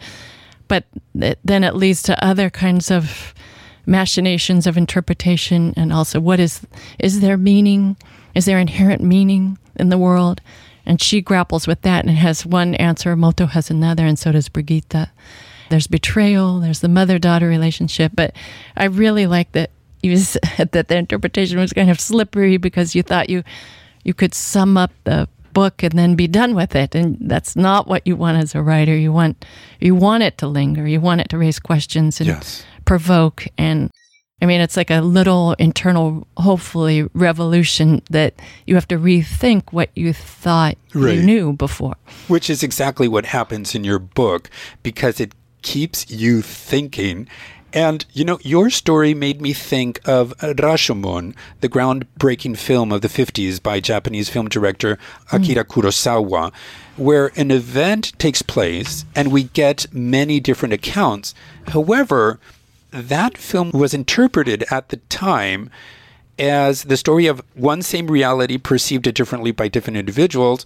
[0.68, 3.34] But it, then it leads to other kinds of
[3.86, 6.62] machinations of interpretation, and also what is
[7.00, 7.98] is there meaning?
[8.36, 10.42] Is there inherent meaning in the world?
[10.86, 13.16] And she grapples with that and has one answer.
[13.16, 15.10] Moto has another, and so does Brigitte.
[15.70, 18.12] There's betrayal, there's the mother daughter relationship.
[18.16, 18.36] But
[18.76, 19.72] I really like that
[20.02, 23.44] you said that the interpretation was kind of slippery because you thought you
[24.04, 25.28] you could sum up the
[25.60, 28.62] book and then be done with it and that's not what you want as a
[28.62, 29.36] writer you want
[29.80, 32.64] you want it to linger you want it to raise questions and yes.
[32.86, 33.92] provoke and
[34.42, 39.90] I mean, it's like a little internal, hopefully, revolution that you have to rethink what
[39.96, 41.16] you thought right.
[41.16, 41.96] you knew before.
[42.30, 44.50] Which is exactly what happens in your book
[44.82, 47.28] because it keeps you thinking.
[47.72, 53.08] And, you know, your story made me think of Rashomon, the groundbreaking film of the
[53.08, 54.98] 50s by Japanese film director
[55.32, 55.68] Akira mm.
[55.68, 56.52] Kurosawa,
[56.98, 61.36] where an event takes place and we get many different accounts.
[61.68, 62.40] However,
[62.92, 65.70] that film was interpreted at the time
[66.40, 70.66] as the story of one same reality perceived differently by different individuals.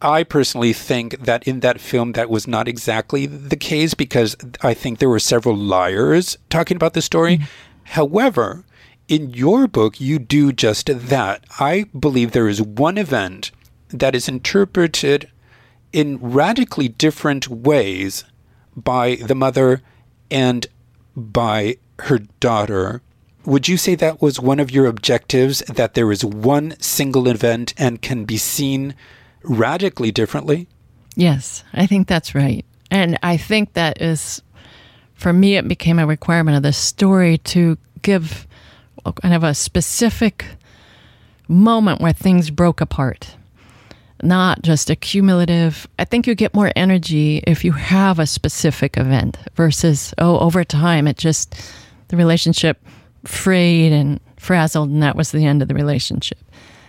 [0.00, 4.74] I personally think that in that film that was not exactly the case because I
[4.74, 7.38] think there were several liars talking about the story.
[7.38, 7.44] Mm-hmm.
[7.84, 8.64] However,
[9.08, 11.44] in your book, you do just that.
[11.58, 13.50] I believe there is one event
[13.88, 15.30] that is interpreted
[15.92, 18.24] in radically different ways
[18.76, 19.82] by the mother
[20.30, 20.66] and
[21.16, 23.02] by her daughter.
[23.44, 27.72] Would you say that was one of your objectives that there is one single event
[27.78, 28.94] and can be seen
[29.42, 30.68] radically differently?
[31.14, 32.64] Yes, I think that's right.
[32.90, 34.42] And I think that is,
[35.14, 38.46] for me, it became a requirement of the story to give
[39.22, 40.44] kind of a specific
[41.48, 43.36] moment where things broke apart
[44.22, 45.86] not just a cumulative.
[45.98, 50.64] I think you get more energy if you have a specific event versus, oh, over
[50.64, 51.54] time, it just,
[52.08, 52.84] the relationship
[53.24, 56.38] frayed and frazzled, and that was the end of the relationship.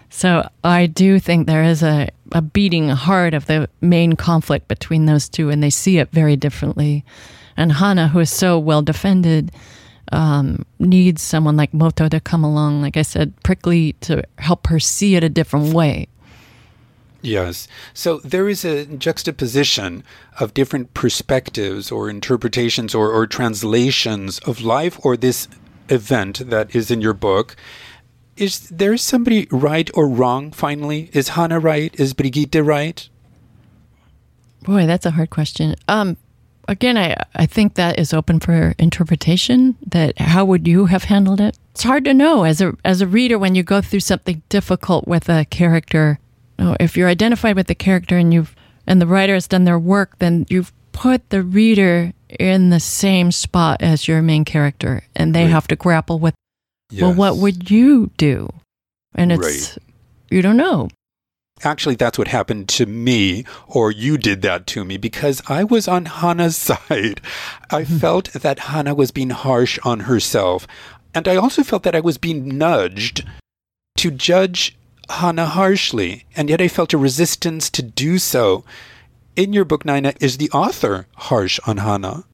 [0.09, 5.05] So I do think there is a, a beating heart of the main conflict between
[5.05, 7.05] those two, and they see it very differently.
[7.55, 9.51] And Hana, who is so well defended,
[10.11, 14.79] um, needs someone like Moto to come along, like I said, prickly to help her
[14.79, 16.07] see it a different way.
[17.21, 17.67] Yes.
[17.93, 20.03] So there is a juxtaposition
[20.39, 25.47] of different perspectives or interpretations or, or translations of life or this
[25.89, 27.55] event that is in your book.
[28.39, 31.09] Is there somebody right or wrong finally?
[31.13, 31.93] Is Hannah right?
[31.99, 33.07] Is Brigitte right?
[34.63, 35.75] Boy, that's a hard question.
[35.87, 36.15] Um,
[36.67, 39.75] again, I, I think that is open for interpretation.
[39.85, 41.57] That how would you have handled it?
[41.71, 45.07] It's hard to know as a as a reader when you go through something difficult
[45.07, 46.19] with a character.
[46.57, 50.17] If you're identified with the character and you've and the writer has done their work,
[50.19, 55.43] then you've put the reader in the same spot as your main character, and they
[55.43, 55.51] Right.
[55.51, 56.35] have to grapple with
[56.93, 58.49] well, what would you do?
[59.15, 59.77] And it's
[60.29, 60.89] you don't know.
[61.61, 65.87] Actually, that's what happened to me, or you did that to me, because I was
[65.87, 67.21] on Hannah's side.
[67.69, 67.97] I mm-hmm.
[67.97, 70.65] felt that Hannah was being harsh on herself.
[71.13, 73.25] And I also felt that I was being nudged
[73.97, 74.77] to judge
[75.09, 76.25] Hannah harshly.
[76.35, 78.63] And yet I felt a resistance to do so.
[79.35, 82.25] In your book, Nina, is the author harsh on Hannah?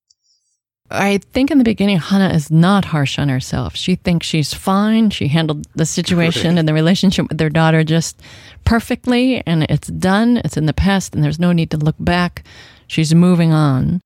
[0.91, 3.75] I think in the beginning, Hannah is not harsh on herself.
[3.75, 5.09] She thinks she's fine.
[5.09, 6.59] She handled the situation Right.
[6.59, 8.21] and the relationship with their daughter just
[8.65, 10.37] perfectly, and it's done.
[10.37, 12.43] It's in the past, and there's no need to look back.
[12.87, 13.99] She's moving on.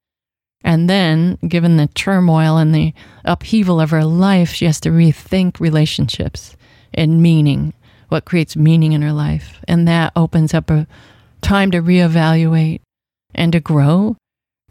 [0.64, 2.94] And then, given the turmoil and the
[3.26, 6.56] upheaval of her life, she has to rethink relationships
[6.94, 7.74] and meaning,
[8.08, 9.60] what creates meaning in her life.
[9.68, 10.88] And that opens up a
[11.42, 12.82] time to reevaluate
[13.36, 14.18] and to grow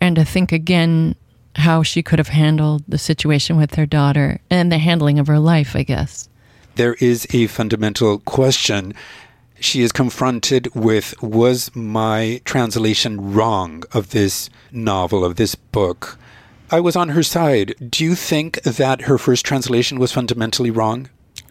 [0.01, 1.15] and to think again
[1.59, 5.39] how she could have handled the situation with her daughter and the handling of her
[5.39, 6.29] life, I guess.
[6.77, 8.95] there is a fundamental question.
[9.61, 16.17] She is confronted with Was my translation wrong of this novel, of this book?
[16.71, 17.75] I was on her side.
[17.91, 21.09] Do you think that her first translation was fundamentally wrong?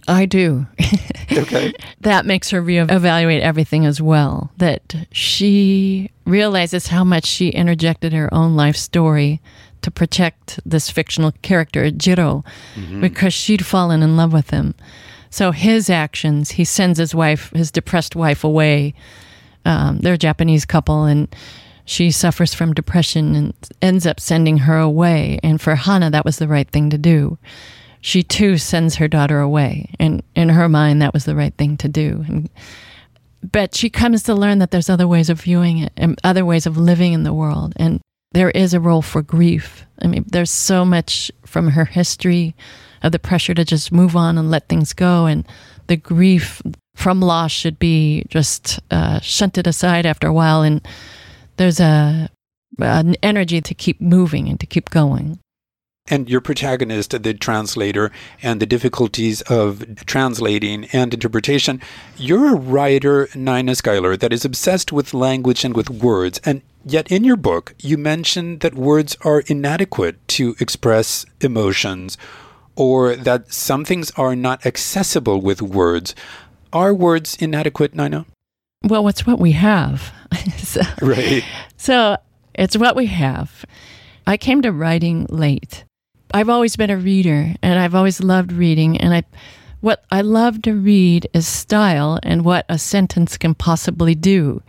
[0.07, 0.67] I do.
[1.29, 1.73] Okay.
[2.01, 4.49] that makes her reevaluate everything as well.
[4.57, 9.41] That she realizes how much she interjected her own life story
[9.87, 12.43] to protect this fictional character, Jiro,
[12.99, 14.75] because she'd fallen in love with him.
[15.29, 18.93] So his actions, he sends his wife, his depressed wife, away.
[19.63, 21.33] Um, they're a Japanese couple, and
[21.85, 25.39] she suffers from depression and ends up sending her away.
[25.41, 27.37] And for Hana, that was the right thing to do.
[28.01, 31.77] She too sends her daughter away, and in her mind, that was the right thing
[31.77, 32.25] to do.
[32.27, 32.49] And,
[33.53, 36.65] but she comes to learn that there's other ways of viewing it and other ways
[36.65, 38.01] of living in the world, and
[38.31, 39.85] there is a role for grief.
[40.01, 42.55] I mean, there's so much from her history
[43.03, 45.47] of the pressure to just move on and let things go, and
[45.87, 46.61] the grief
[46.95, 50.85] from loss should be just uh, shunted aside after a while, and
[51.57, 52.29] there's a
[52.79, 55.39] an energy to keep moving and to keep going.
[56.09, 61.81] And your protagonist, the translator, and the difficulties of translating and interpretation.
[62.17, 66.39] You're a writer, Nina Schuyler, that is obsessed with language and with words.
[66.45, 72.17] And yet, in your book, you mention that words are inadequate to express emotions,
[72.75, 76.15] or that some things are not accessible with words.
[76.71, 78.25] Are words inadequate, Nina?
[78.83, 80.13] Well, it's what we have.
[80.57, 81.43] so, Right.
[81.75, 82.17] so
[82.53, 83.65] it's what we have.
[84.25, 85.83] I came to writing late.
[86.33, 89.23] I've always been a reader and I've always loved reading and I
[89.79, 94.63] what I love to read is style and what a sentence can possibly do.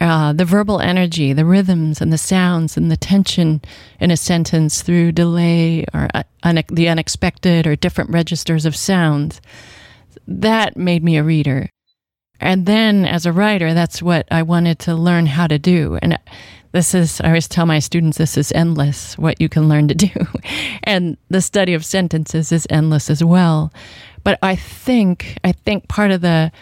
[0.00, 3.60] Uh, the verbal energy, the rhythms and the sounds and the tension
[3.98, 9.40] in a sentence through delay or uh, une- the unexpected or different registers of sounds.
[10.28, 11.68] That made me a reader.
[12.40, 15.98] And then as a writer, that's what I wanted to learn how to do.
[16.00, 16.18] And
[16.72, 19.94] this is, I always tell my students, this is endless what you can learn to
[19.94, 20.10] do.
[20.84, 23.72] and the study of sentences is endless as well.
[24.22, 26.52] But I think, I think part of the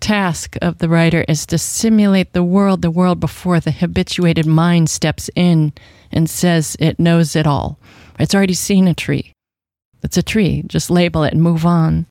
[0.00, 4.90] task of the writer is to simulate the world, the world before the habituated mind
[4.90, 5.72] steps in
[6.12, 7.78] and says it knows it all.
[8.18, 9.32] It's already seen a tree.
[10.02, 10.62] It's a tree.
[10.66, 12.06] Just label it and move on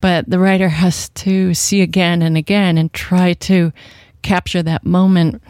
[0.00, 3.72] but the writer has to see again and again and try to
[4.22, 5.42] capture that moment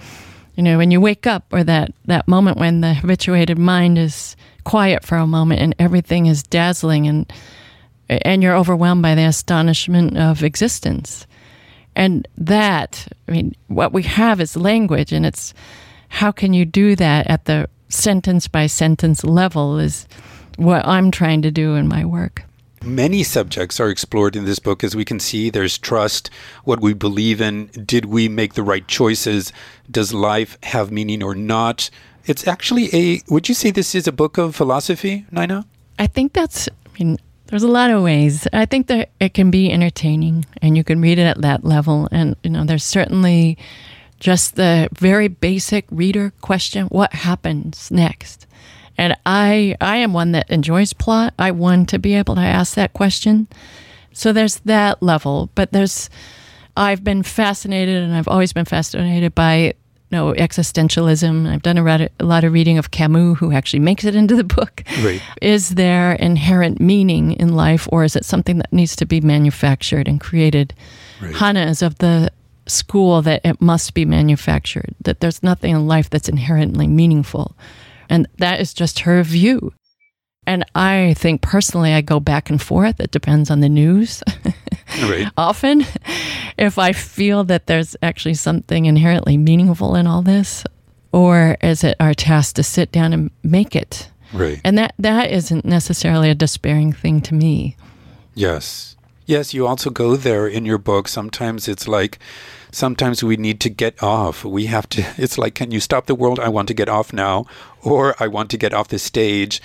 [0.54, 4.36] you know when you wake up or that that moment when the habituated mind is
[4.64, 7.32] quiet for a moment and everything is dazzling and
[8.08, 11.26] and you're overwhelmed by the astonishment of existence.
[11.96, 15.52] And that i mean what we have is language and it's
[16.08, 20.06] how can you do that at the sentence by sentence level is
[20.56, 22.44] what i'm trying to do in my work
[22.82, 24.82] Many subjects are explored in this book.
[24.82, 26.30] As we can see, there's trust,
[26.64, 29.52] what we believe in, did we make the right choices,
[29.90, 31.90] does life have meaning or not?
[32.24, 35.66] It's actually a, would you say this is a book of philosophy, Nina?
[35.98, 37.18] I think that's, I mean,
[37.48, 38.48] there's a lot of ways.
[38.52, 42.08] I think that it can be entertaining and you can read it at that level.
[42.10, 43.58] And, you know, there's certainly
[44.20, 48.46] just the very basic reader question what happens next?
[49.00, 51.32] And I, I am one that enjoys plot.
[51.38, 53.48] I want to be able to ask that question.
[54.12, 55.48] So there's that level.
[55.54, 56.10] But there's,
[56.76, 59.72] I've been fascinated and I've always been fascinated by
[60.10, 61.48] know, existentialism.
[61.48, 64.36] I've done a, rat- a lot of reading of Camus, who actually makes it into
[64.36, 64.82] the book.
[65.02, 65.22] Right.
[65.40, 70.08] Is there inherent meaning in life, or is it something that needs to be manufactured
[70.08, 70.74] and created?
[71.22, 71.34] Right.
[71.34, 72.30] Hannah is of the
[72.66, 77.56] school that it must be manufactured, that there's nothing in life that's inherently meaningful.
[78.10, 79.72] And that is just her view.
[80.46, 82.98] And I think personally, I go back and forth.
[83.00, 84.22] It depends on the news.
[85.02, 85.28] Right.
[85.36, 85.86] Often,
[86.58, 90.64] if I feel that there's actually something inherently meaningful in all this,
[91.12, 94.10] or is it our task to sit down and make it?
[94.32, 94.60] Right.
[94.64, 97.76] And that, that isn't necessarily a despairing thing to me.
[98.34, 98.96] Yes.
[99.26, 101.06] Yes, you also go there in your book.
[101.06, 102.18] Sometimes it's like,
[102.72, 104.44] sometimes we need to get off.
[104.44, 106.40] We have to, it's like, can you stop the world?
[106.40, 107.46] I want to get off now.
[107.82, 109.60] Or I want to get off the stage.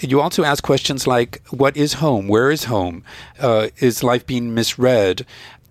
[0.00, 2.26] You also ask questions like, what is home?
[2.26, 3.04] Where is home?
[3.38, 5.24] Uh, is life being misread?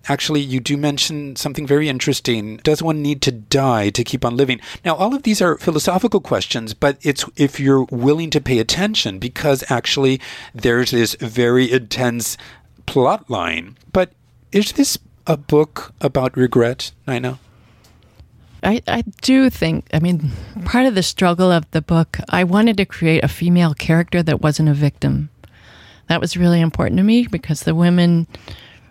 [0.08, 2.56] Actually, you do mention something very interesting.
[2.58, 4.60] Does one need to die to keep on living?
[4.84, 9.18] Now, all of these are philosophical questions, but it's if you're willing to pay attention
[9.20, 10.20] because actually
[10.54, 12.36] there's this very intense
[12.86, 13.76] plot line.
[13.92, 14.12] But
[14.50, 17.38] is this a book about regret, Nina?
[18.62, 20.30] I, I do think, I mean,
[20.64, 24.40] part of the struggle of the book, I wanted to create a female character that
[24.40, 25.30] wasn't a victim.
[26.08, 28.26] That was really important to me because the women,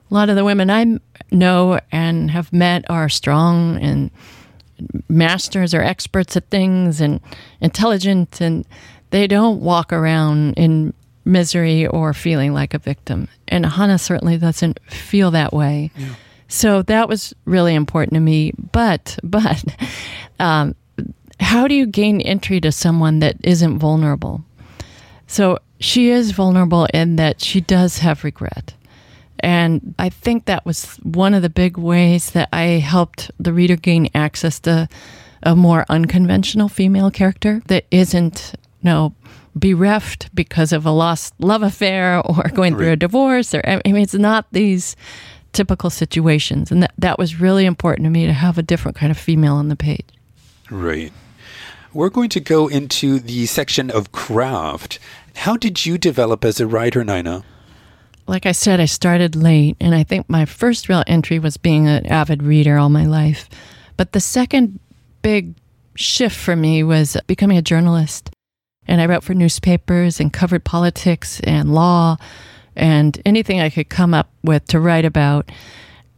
[0.10, 1.00] a lot of the women I
[1.32, 4.12] know and have met are strong and
[5.08, 7.22] masters or experts at things and
[7.62, 8.66] intelligent, and
[9.12, 10.94] they don't walk around in
[11.26, 13.28] misery or feeling like a victim.
[13.48, 15.92] And Hannah certainly doesn't feel that way.
[16.48, 18.54] So that was really important to me.
[18.72, 19.64] But, but,
[20.40, 20.76] um,
[21.40, 24.44] how do you gain entry to someone that isn't vulnerable?
[25.28, 28.74] So she is vulnerable in that she does have regret.
[29.40, 33.76] And I think that was one of the big ways that I helped the reader
[33.76, 34.88] gain access to
[35.42, 39.16] a more unconventional female character that isn't, you know,
[39.56, 43.98] bereft because of a lost love affair or going through a divorce or I mean
[44.04, 44.96] it's not these
[45.54, 49.12] typical situations and that, that was really important to me to have a different kind
[49.12, 50.06] of female on the page.
[50.70, 51.12] Right.
[51.94, 55.00] We're going to go into the section of craft.
[55.36, 57.44] How did you develop as a writer, Nina?
[58.32, 61.88] like I said, I started late, and I think my first real entry was being
[61.88, 63.50] an avid reader all my life.
[63.98, 64.80] But the second
[65.22, 65.56] big
[65.96, 68.30] shift for me was becoming a journalist.
[68.92, 72.18] And I wrote for newspapers and covered politics and law
[72.76, 75.50] and anything I could come up with to write about.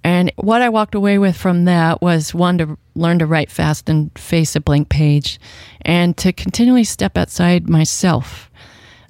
[0.03, 3.89] And what I walked away with from that was one, to learn to write fast
[3.89, 5.39] and face a blank page,
[5.83, 8.49] and to continually step outside myself,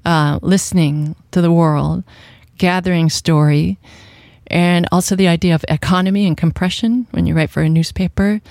[0.03, 2.03] uh, listening to the world,
[2.57, 3.80] gathering story,
[4.47, 8.41] and also the idea of economy and compression when you write for a newspaper.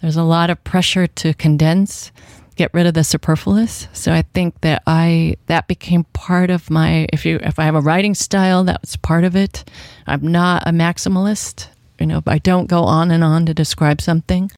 [0.00, 2.12] There's a lot of pressure to condense,
[2.56, 3.88] get rid of the superfluous.
[3.92, 7.74] So I think that I that became part of my if you if I have
[7.74, 9.68] a writing style, that was part of it.
[10.06, 11.68] I'm not a maximalist.
[11.98, 14.50] You know, I don't go on and on to describe something.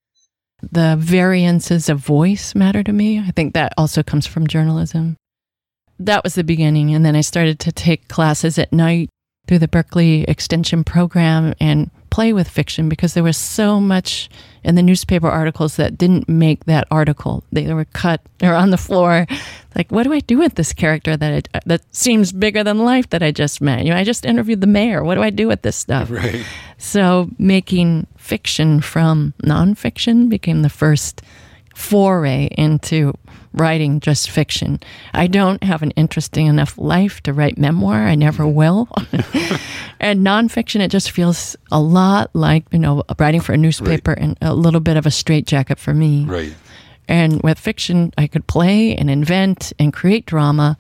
[0.62, 3.18] The variances of voice matter to me.
[3.18, 5.16] I think that also comes from journalism.
[5.99, 6.94] That was the beginning.
[6.94, 9.11] And then I started to take classes at night
[9.47, 14.31] through the Berkeley Extension program and play with fiction because there was so much
[14.64, 17.45] in the newspaper articles that didn't make that article.
[17.53, 19.27] They were cut or on the floor.
[19.75, 22.79] Like, what do I do with this character that I, uh, that seems bigger than
[22.79, 23.85] life that I just met?
[23.85, 25.05] You know, I just interviewed the mayor.
[25.05, 26.11] What do I do with this stuff?
[26.17, 26.47] Right.
[26.79, 31.21] So making fiction from nonfiction became the first
[31.75, 33.12] foray into
[33.57, 34.80] writing just fiction.
[35.14, 38.07] I don't have an interesting enough life to write memoir.
[38.07, 38.54] I never mm-hmm.
[38.54, 38.88] will.
[40.00, 44.36] and nonfiction, it just feels a lot like, you know, writing for a newspaper and
[44.40, 46.24] a little bit of a straitjacket for me.
[46.24, 46.54] Right.
[47.09, 50.76] And with fiction, I could play and invent and create drama.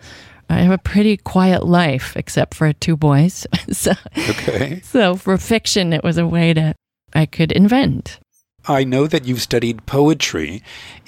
[0.48, 3.46] I have a pretty quiet life, except for two boys.
[3.72, 4.80] so, Okay.
[4.84, 6.74] so for fiction, it was a way to
[7.14, 8.18] I could invent.
[8.68, 10.62] I know that you've studied poetry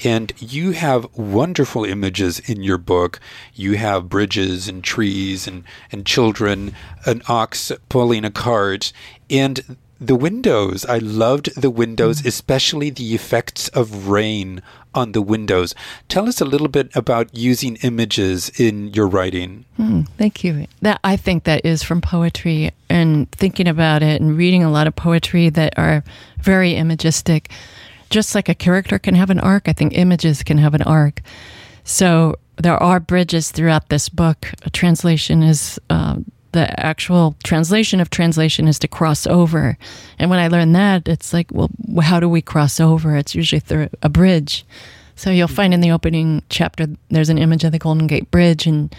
[0.05, 3.19] and you have wonderful images in your book.
[3.55, 8.93] You have bridges and trees and, and children, an ox pulling a cart,
[9.29, 10.85] and the windows.
[10.87, 14.63] I loved the windows, especially the effects of rain
[14.95, 15.75] on the windows.
[16.09, 19.65] Tell us a little bit about using images in your writing.
[19.77, 20.67] Hmm, thank you.
[20.83, 24.87] That I think that is from poetry and thinking about it and reading a lot
[24.87, 26.05] of poetry that are
[26.41, 27.51] very imagistic.
[28.11, 31.21] Just like a character can have an arc, I think images can have an arc.
[31.85, 34.53] So there are bridges throughout this book.
[34.65, 36.17] A translation is uh,
[36.53, 39.77] the actual translation of translation is to cross over.
[40.19, 41.71] And when I learned that, it's like, well,
[42.01, 43.17] how do we cross over?
[43.17, 44.65] It's usually through a bridge.
[45.17, 48.67] So you'll find in the opening chapter, there's an image of the Golden Gate Bridge,
[48.67, 48.95] and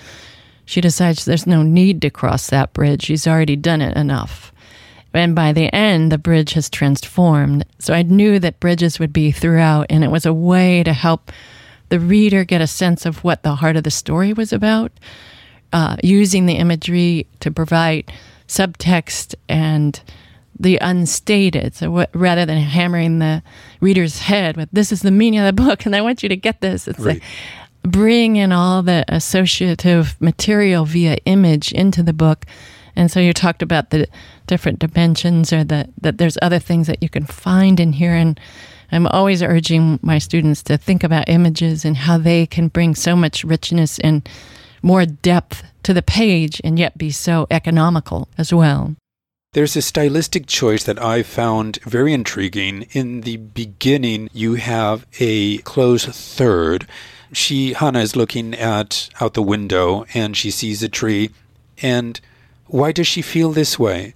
[0.66, 3.04] she decides there's no need to cross that bridge.
[3.04, 4.52] She's already done it enough.
[5.14, 7.66] And by the end, the bridge has transformed.
[7.80, 11.32] So I knew that bridges would be throughout, and it was a way to help
[11.89, 14.91] the reader get a sense of what the heart of the story was about,
[15.74, 18.11] uh, using the imagery to provide
[18.47, 20.01] subtext and
[20.59, 21.76] the unstated.
[21.76, 23.41] So what, rather than hammering the
[23.80, 26.36] reader's head with "this is the meaning of the book," and I want you to
[26.36, 27.15] get this, it's Right.
[27.15, 27.24] like
[27.84, 32.45] bring in all the associative material via image into the book.
[32.95, 34.07] And so you talked about the
[34.47, 38.13] different dimensions or the, that there's other things that you can find in here.
[38.13, 38.38] And
[38.91, 43.15] I'm always urging my students to think about images and how they can bring so
[43.15, 44.28] much richness and
[44.82, 48.96] more depth to the page and yet be so economical as well.
[49.54, 52.86] There's a stylistic choice that I found very intriguing.
[52.92, 56.88] In the beginning, you have a close third.
[57.34, 61.32] She, Hannah, is looking at out the window and she sees a tree.
[61.82, 62.22] And
[62.68, 64.14] why does she feel this way?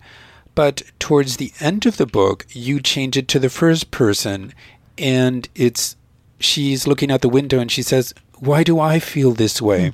[0.55, 4.53] But towards the end of the book, you change it to the first person,
[4.99, 5.95] and it's
[6.39, 9.93] she's looking out the window and she says, "Why do I feel this way?"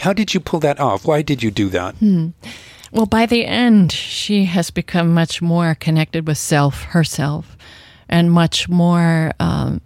[0.00, 1.06] How did you pull that off?
[1.06, 1.94] Why did you do that?
[2.92, 7.56] Well, by the end, she has become much more connected with self, herself,
[8.08, 9.32] and much more.
[9.38, 9.80] Um,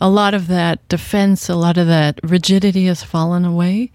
[0.00, 3.92] a lot of that defense, a lot of that rigidity has fallen away,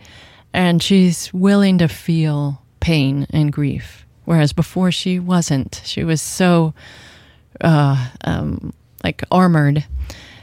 [0.53, 4.05] and she's willing to feel pain and grief.
[4.26, 5.82] Whereas before she wasn't.
[5.84, 6.74] She was so,
[7.62, 9.86] uh, um, like armored.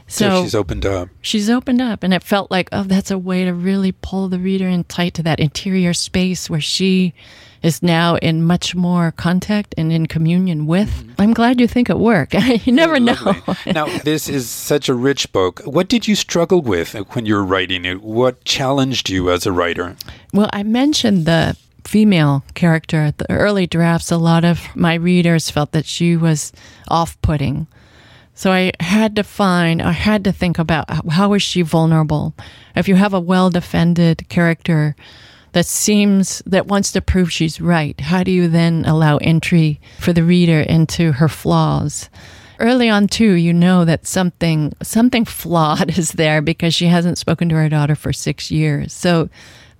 [0.07, 1.09] So, So, she's opened up.
[1.21, 4.39] she's opened up and it felt like oh that's a way to really pull the
[4.39, 7.13] reader in tight to that interior space where she
[7.61, 11.21] is now in much more contact and in communion with mm-hmm.
[11.21, 12.33] i'm glad you think it worked
[12.65, 13.35] you never know
[13.65, 15.61] now, this is such a rich book.
[15.65, 18.01] What did you struggle with when you were writing it?
[18.01, 19.97] What challenged you as a writer?
[20.33, 25.49] well i mentioned the female character at the early drafts a lot of my readers
[25.49, 26.51] felt that she was
[26.89, 27.67] off-putting
[28.37, 32.35] So I had to find, I had to think about how is she vulnerable?
[32.75, 34.95] If you have a well defended character
[35.53, 40.13] that seems, that wants to prove she's right, how do you then allow entry for
[40.13, 42.11] the reader into her flaws?
[42.59, 47.49] Early on, too, you know that something something flawed is there because she hasn't spoken
[47.49, 48.93] to her daughter for six years.
[48.93, 49.29] So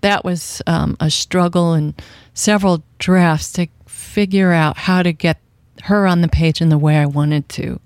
[0.01, 1.93] that was um, a struggle and
[2.33, 5.39] several drafts to figure out how to get
[5.83, 7.79] her on the page in the way I wanted to.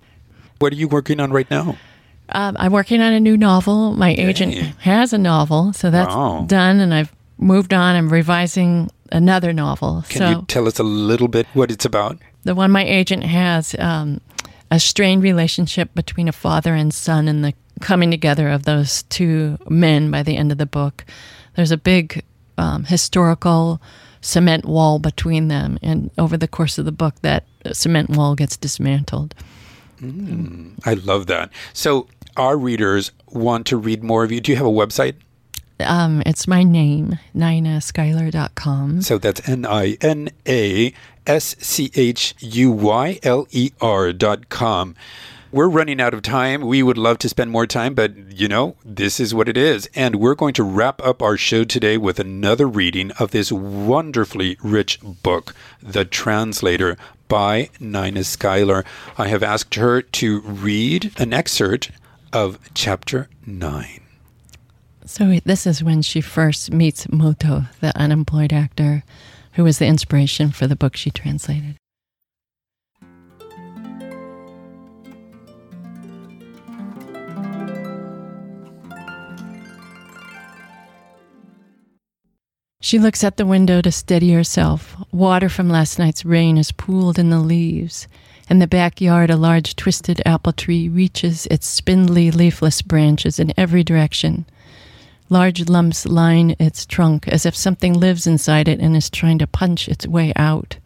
[0.62, 1.76] What are you working on right now?
[2.30, 3.94] Um, I'm working on a new novel.
[3.94, 6.46] My agent has a novel, so that's Wow.
[6.48, 7.96] done, and I've moved on.
[7.96, 10.06] I'm revising another novel.
[10.08, 12.18] Can so you tell us a little bit what it's about?
[12.44, 14.20] the one my agent has um,
[14.72, 19.58] a strained relationship between a father and son, and the coming together of those two
[19.70, 21.04] men by the end of the book.
[21.56, 22.24] There's a big
[22.58, 23.82] um, historical
[24.22, 28.56] cement wall between them, and over the course of the book, that cement wall gets
[28.58, 29.34] dismantled.
[30.86, 31.52] I love that.
[31.74, 34.40] So, our readers want to read more of you.
[34.40, 35.16] Do you have a website?
[35.82, 39.02] Um, it's my name, ninaschuyler.com.
[39.02, 40.94] So that's N I N A
[41.26, 44.96] S C H U Y L E R dot com.
[45.52, 46.62] We're running out of time.
[46.62, 49.90] We would love to spend more time, but you know, this is what it is.
[49.94, 54.58] And we're going to wrap up our show today with another reading of this wonderfully
[54.64, 56.96] rich book, The Translator
[57.32, 58.84] by Nina Schuyler.
[59.18, 61.90] I have asked her to read an excerpt
[62.34, 64.02] of chapter 9.
[65.06, 69.06] So this is when she first meets Moto, the unemployed actor,
[69.54, 71.78] who was the inspiration for the book she translated.
[82.84, 84.98] She looks at the window to steady herself.
[85.12, 88.08] Water from last night's rain is pooled in the leaves.
[88.50, 93.84] In the backyard, a large twisted apple tree reaches its spindly, leafless branches in every
[93.84, 94.46] direction.
[95.30, 99.48] Large lumps line its trunk as if something lives inside it and is trying to
[99.48, 100.78] punch its way out.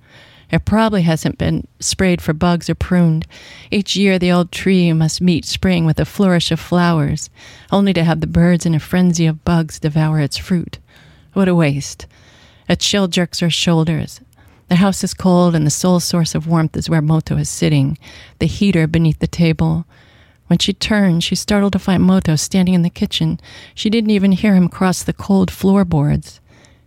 [0.51, 3.25] It probably hasn't been sprayed for bugs or pruned.
[3.71, 7.29] Each year, the old tree must meet spring with a flourish of flowers,
[7.71, 10.77] only to have the birds in a frenzy of bugs devour its fruit.
[11.35, 12.07] What a waste.
[12.69, 14.21] A chill jerks her shoulders.
[14.69, 17.97] The house is cold, and the sole source of warmth is where Moto is sitting,
[18.39, 19.85] the heater beneath the table.
[20.47, 23.37] When she turned, she startled to find Moto standing in the kitchen.
[23.73, 26.39] She didn't even hear him cross the cold floorboards.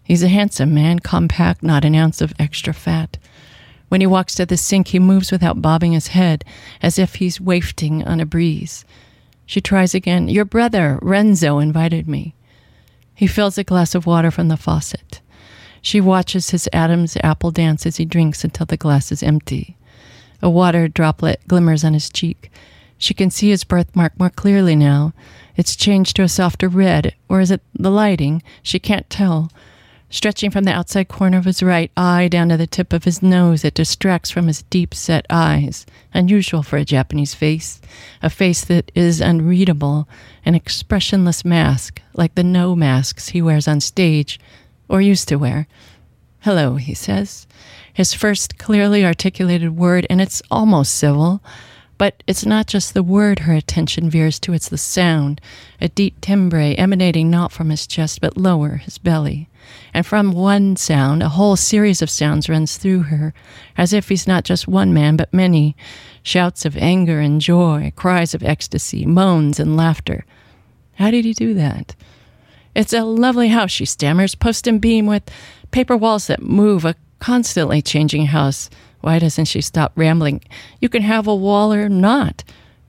[0.03, 3.19] He's a handsome man, compact, not an ounce of extra fat.
[3.91, 6.43] When he walks to the sink, he moves without bobbing his head,
[6.81, 8.87] as if he's wafting on a breeze.
[9.45, 10.27] She tries again.
[10.27, 12.35] Your brother, Renzo, invited me.
[13.19, 15.21] He fills a glass of water from the faucet.
[15.83, 19.77] She watches his Adam's apple dance as he drinks until the glass is empty.
[20.41, 22.49] A water droplet glimmers on his cheek.
[22.97, 25.15] She can see his birthmark more clearly now.
[25.57, 28.41] It's changed to a softer red, or is it the lighting?
[28.63, 29.51] She can't tell.
[30.11, 33.23] Stretching from the outside corner of his right eye down to the tip of his
[33.23, 35.85] nose, it distracts from his deep set eyes,
[36.15, 37.79] unusual for a Japanese face,
[38.23, 40.09] a face that is unreadable,
[40.47, 44.41] an expressionless mask, like the Noh masks he wears on stage,
[44.89, 45.69] or used to wear.
[46.41, 47.47] Hello, he says.
[47.93, 51.43] His first clearly articulated word, and it's almost civil.
[51.99, 55.41] But it's not just the word her attention veers to, it's the sound,
[55.81, 59.49] a deep timbre emanating not from his chest but lower, his belly.
[59.93, 63.35] And from one sound, a whole series of sounds runs through her,
[63.77, 65.77] as if he's not just one man but many
[66.23, 70.25] shouts of anger and joy, cries of ecstasy, moans and laughter.
[70.95, 71.97] How did he do that?
[72.75, 75.29] It's a lovely house, she stammers, post and beam with
[75.73, 78.71] paper walls that move, a constantly changing house
[79.01, 80.43] why doesn't she stop rambling?
[80.81, 82.45] You can have a wall or not.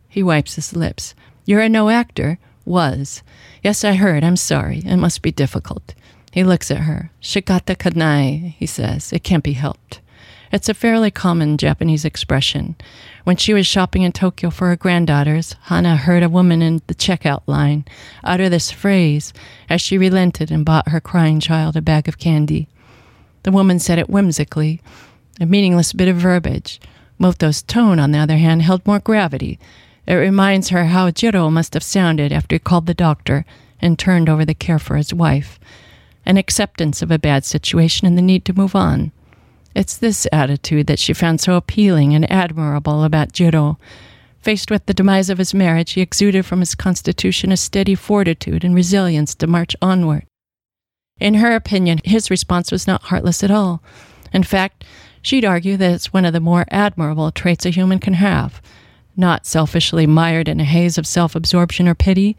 [0.07, 1.13] He wipes his lips.
[1.45, 2.39] You're a Noh actor?
[2.65, 3.23] Was.
[3.63, 4.23] Yes, I heard.
[4.23, 4.83] I'm sorry.
[4.85, 5.93] It must be difficult.
[6.31, 7.11] He looks at her.
[7.21, 9.11] Shikata ga nai, he says.
[9.11, 10.01] It can't be helped.
[10.51, 12.75] It's a fairly common Japanese expression.
[13.23, 16.95] When she was shopping in Tokyo for her granddaughters, Hana heard a woman in the
[16.95, 17.85] checkout line
[18.23, 19.31] utter this phrase
[19.69, 22.67] as she relented and bought her crying child a bag of candy.
[23.43, 24.81] The woman said it whimsically,
[25.39, 26.79] a meaningless bit of verbiage.
[27.17, 29.59] Moto's tone, on the other hand, held more gravity.
[30.07, 33.45] It reminds her how Jiro must have sounded after he called the doctor
[33.81, 35.59] and turned over the care for his wife.
[36.25, 39.11] An acceptance of a bad situation and the need to move on.
[39.75, 43.77] It's this attitude that she found so appealing and admirable about Jiro.
[44.41, 48.63] Faced with the demise of his marriage, he exuded from his constitution a steady fortitude
[48.63, 50.25] and resilience to march onward.
[51.19, 53.83] In her opinion, his response was not heartless at all.
[54.33, 54.85] In fact,
[55.21, 58.61] She'd argue that it's one of the more admirable traits a human can have.
[59.17, 62.37] Not selfishly mired in a haze of self absorption or pity,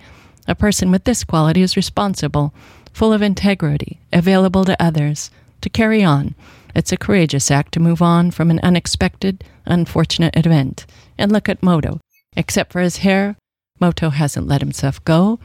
[0.49, 2.55] a person with this quality is responsible,
[2.93, 6.35] full of integrity, available to others, to carry on.
[6.74, 10.87] It's a courageous act to move on from an unexpected, unfortunate event.
[11.18, 12.01] And look at Moto.
[12.37, 13.37] Except for his hair,
[13.81, 15.39] Moto hasn't let himself go.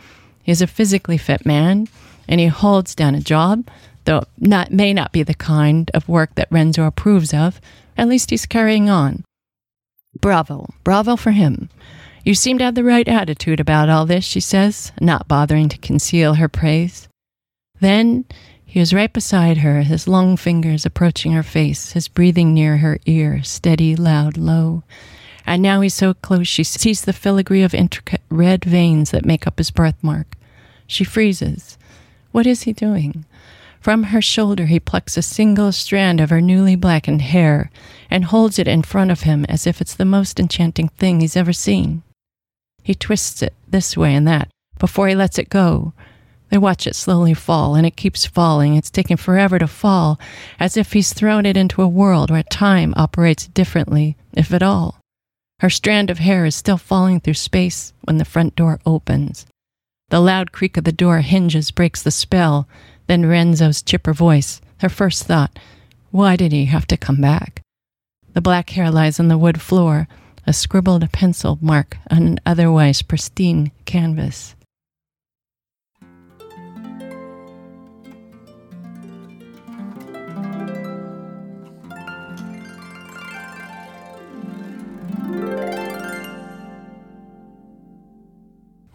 [0.43, 1.87] He's a physically fit man,
[2.27, 3.67] and he holds down a job
[4.05, 7.59] though not may not be the kind of work that Renzo approves of,
[7.97, 9.23] at least he's carrying on.
[10.19, 11.69] Bravo, bravo for him.
[12.23, 15.77] You seem to have the right attitude about all this, she says, not bothering to
[15.77, 17.07] conceal her praise.
[17.79, 18.25] Then
[18.65, 22.99] he is right beside her, his long fingers approaching her face, his breathing near her
[23.05, 24.83] ear, steady, loud, low.
[25.45, 29.45] And now he's so close she sees the filigree of intricate red veins that make
[29.45, 30.35] up his birthmark.
[30.87, 31.77] She freezes.
[32.31, 33.25] What is he doing?
[33.85, 37.69] From her shoulder, he plucks a single strand of her newly blackened hair
[38.09, 41.35] and holds it in front of him as if it's the most enchanting thing he's
[41.35, 42.01] ever seen.
[42.81, 45.93] He twists it this way and that before he lets it go.
[46.49, 48.75] They watch it slowly fall, and it keeps falling.
[48.75, 50.19] It's taking forever to fall,
[50.59, 54.99] as if he's thrown it into a world where time operates differently, if at all.
[55.59, 59.45] Her strand of hair is still falling through space when the front door opens.
[60.09, 62.67] The loud creak of the door hinges breaks the spell,
[63.07, 65.57] then Renzo's chipper voice, her first thought,
[66.11, 67.61] why did he have to come back?
[68.33, 70.07] The black hair lies on the wood floor,
[70.47, 74.55] a scribbled pencil mark on an otherwise pristine canvas.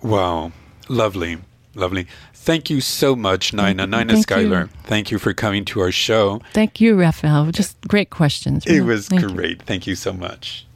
[0.02, 0.52] Wow,
[0.88, 1.38] lovely.
[1.74, 2.06] Lovely.
[2.42, 3.66] Thank you so much, mm-hmm.
[3.66, 3.86] Nina.
[3.86, 4.60] Nina Thank Schuyler.
[4.62, 4.68] You.
[4.84, 6.40] Thank you for coming to our show.
[6.54, 7.52] Thank you, Rafael.
[7.52, 8.64] Just great questions.
[8.64, 9.58] It was Thank great.
[9.58, 9.64] You.
[9.66, 10.66] Thank you so much.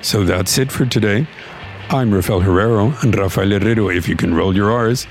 [0.00, 1.26] So that's it for today.
[1.90, 5.08] I'm Rafael Herrero and Rafael Herrero, if you can roll your R's.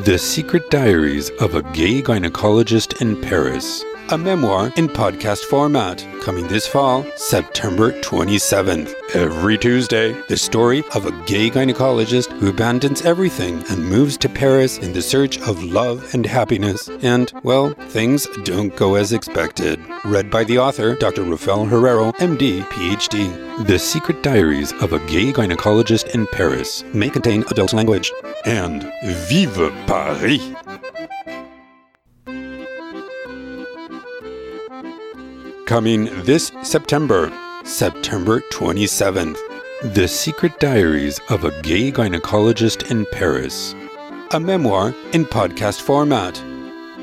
[0.06, 3.84] The Secret Diaries of a Gay Gynecologist in Paris.
[4.12, 8.96] A memoir in podcast format, coming this fall, September 27th.
[9.14, 14.80] Every Tuesday, the story of a gay gynecologist who abandons everything and moves to Paris
[14.80, 16.90] in the search of love and happiness.
[17.04, 19.80] And, well, things don't go as expected.
[20.04, 21.22] Read by the author, Dr.
[21.22, 23.68] Rafael Herrero, MD, PhD.
[23.68, 28.12] The Secret Diaries of a Gay Gynecologist in Paris may contain adult language.
[28.46, 28.92] And
[29.30, 30.42] Vive Paris!
[35.70, 37.32] Coming this September,
[37.64, 39.38] September 27th,
[39.94, 43.76] The Secret Diaries of a Gay Gynecologist in Paris.
[44.32, 46.42] A memoir in podcast format.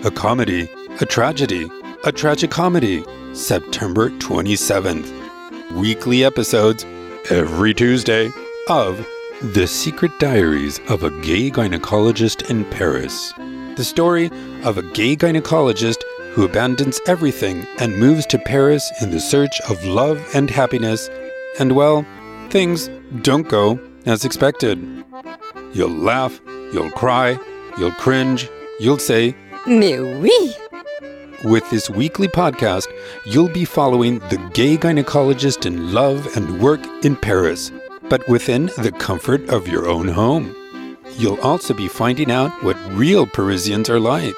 [0.05, 0.69] A comedy,
[1.01, 1.67] a tragedy,
[2.03, 3.07] a tragicomedy,
[3.37, 5.71] September 27th.
[5.71, 6.85] Weekly episodes
[7.31, 8.33] every Tuesday
[8.69, 9.07] of
[9.41, 13.33] The Secret Diaries of a Gay Gynecologist in Paris.
[13.77, 14.27] The story
[14.65, 16.03] of a gay gynecologist
[16.37, 21.09] who abandons everything and moves to Paris in the search of love and happiness,
[21.59, 22.05] and well,
[22.51, 22.91] things
[23.23, 24.79] don't go as expected.
[25.73, 26.39] You'll laugh,
[26.75, 27.39] you'll cry,
[27.79, 29.35] you'll cringe, you'll say,
[29.67, 30.55] Mais oui
[31.43, 32.87] with this weekly podcast,
[33.25, 37.73] you'll be following the gay gynecologist in love and work in Paris,
[38.11, 40.55] but within the comfort of your own home.
[41.17, 44.35] You'll also be finding out what real Parisians are like.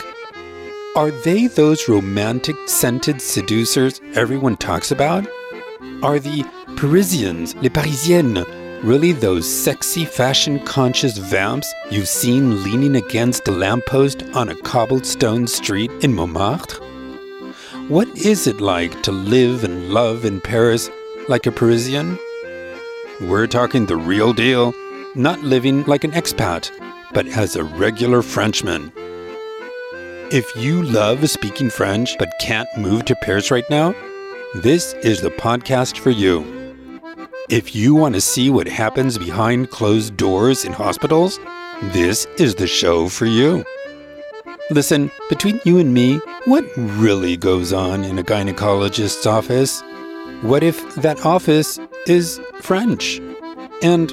[0.98, 5.28] Are they those romantic scented seducers everyone talks about?
[6.02, 6.44] Are the
[6.74, 8.44] Parisians, les Parisiennes,
[8.82, 15.46] really those sexy fashion conscious vamps you've seen leaning against a lamppost on a cobblestone
[15.46, 16.82] street in Montmartre?
[17.86, 20.90] What is it like to live and love in Paris
[21.28, 22.18] like a Parisian?
[23.20, 24.74] We're talking the real deal,
[25.14, 26.72] not living like an expat,
[27.14, 28.90] but as a regular Frenchman.
[30.30, 33.94] If you love speaking French but can't move to Paris right now,
[34.56, 36.44] this is the podcast for you.
[37.48, 41.40] If you want to see what happens behind closed doors in hospitals,
[41.94, 43.64] this is the show for you.
[44.70, 49.80] Listen, between you and me, what really goes on in a gynecologist's office?
[50.42, 53.18] What if that office is French?
[53.80, 54.12] And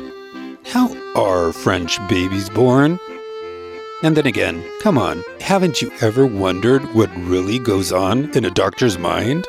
[0.66, 3.02] how are French babies born?
[4.04, 8.52] And then again, come on, haven't you ever wondered what really goes on in a
[8.52, 9.48] doctor's mind?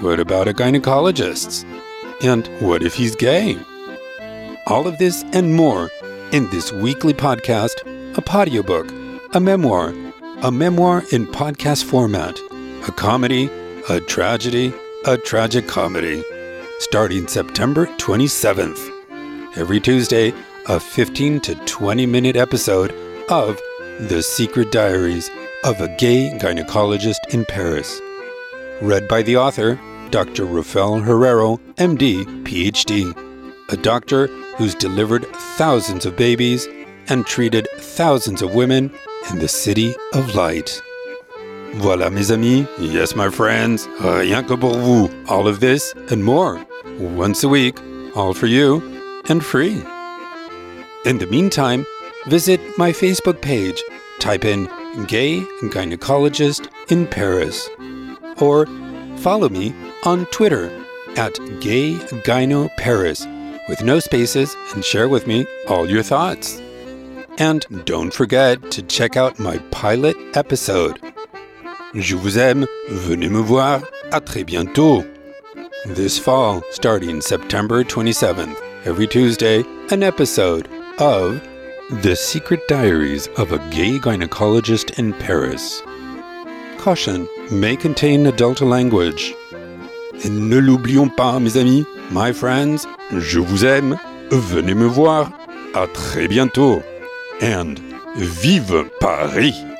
[0.00, 1.64] What about a gynecologist's?
[2.22, 3.58] And what if he's gay?
[4.66, 5.90] All of this and more
[6.32, 7.82] in this weekly podcast,
[8.16, 8.90] a podiobook,
[9.34, 9.92] a memoir,
[10.42, 12.38] a memoir in podcast format,
[12.88, 13.50] a comedy,
[13.90, 14.72] a tragedy,
[15.06, 16.24] a tragic comedy,
[16.78, 18.90] starting September 27th.
[19.56, 20.32] Every Tuesday,
[20.66, 22.92] a 15 to 20 minute episode
[23.28, 23.60] of
[24.00, 25.30] The Secret Diaries
[25.62, 28.00] of a Gay Gynecologist in Paris.
[28.82, 29.78] Read by the author,
[30.10, 30.46] Dr.
[30.46, 33.16] Rafael Herrero, MD, PhD,
[33.68, 34.26] a doctor
[34.56, 35.24] who's delivered
[35.56, 36.68] thousands of babies
[37.06, 38.92] and treated thousands of women
[39.30, 40.82] in the City of Light.
[41.74, 42.66] Voilà, mes amis.
[42.80, 43.86] Yes, my friends.
[44.00, 45.08] Rien que pour vous.
[45.28, 46.60] All of this and more.
[46.98, 47.78] Once a week.
[48.16, 48.82] All for you
[49.28, 49.80] and free.
[51.04, 51.86] In the meantime,
[52.26, 53.82] visit my Facebook page.
[54.18, 54.64] Type in
[55.06, 57.68] Gay Gynecologist in Paris.
[58.40, 58.66] Or
[59.18, 60.70] follow me on Twitter
[61.16, 61.94] at Gay
[62.24, 63.26] Gyno Paris
[63.68, 66.60] with no spaces and share with me all your thoughts.
[67.38, 70.98] And don't forget to check out my pilot episode.
[71.94, 75.04] Je vous aime, venez me voir, à très bientôt.
[75.86, 80.68] This fall, starting September 27th, every Tuesday, an episode
[80.98, 81.40] of
[81.90, 85.82] The Secret Diaries of a Gay Gynecologist in Paris.
[86.78, 89.34] Caution may contain adult language.
[90.24, 93.98] Et ne l'oublions pas, mes amis, my friends, je vous aime,
[94.30, 95.30] venez me voir,
[95.74, 96.82] à très bientôt,
[97.42, 97.78] and
[98.16, 99.73] vive Paris!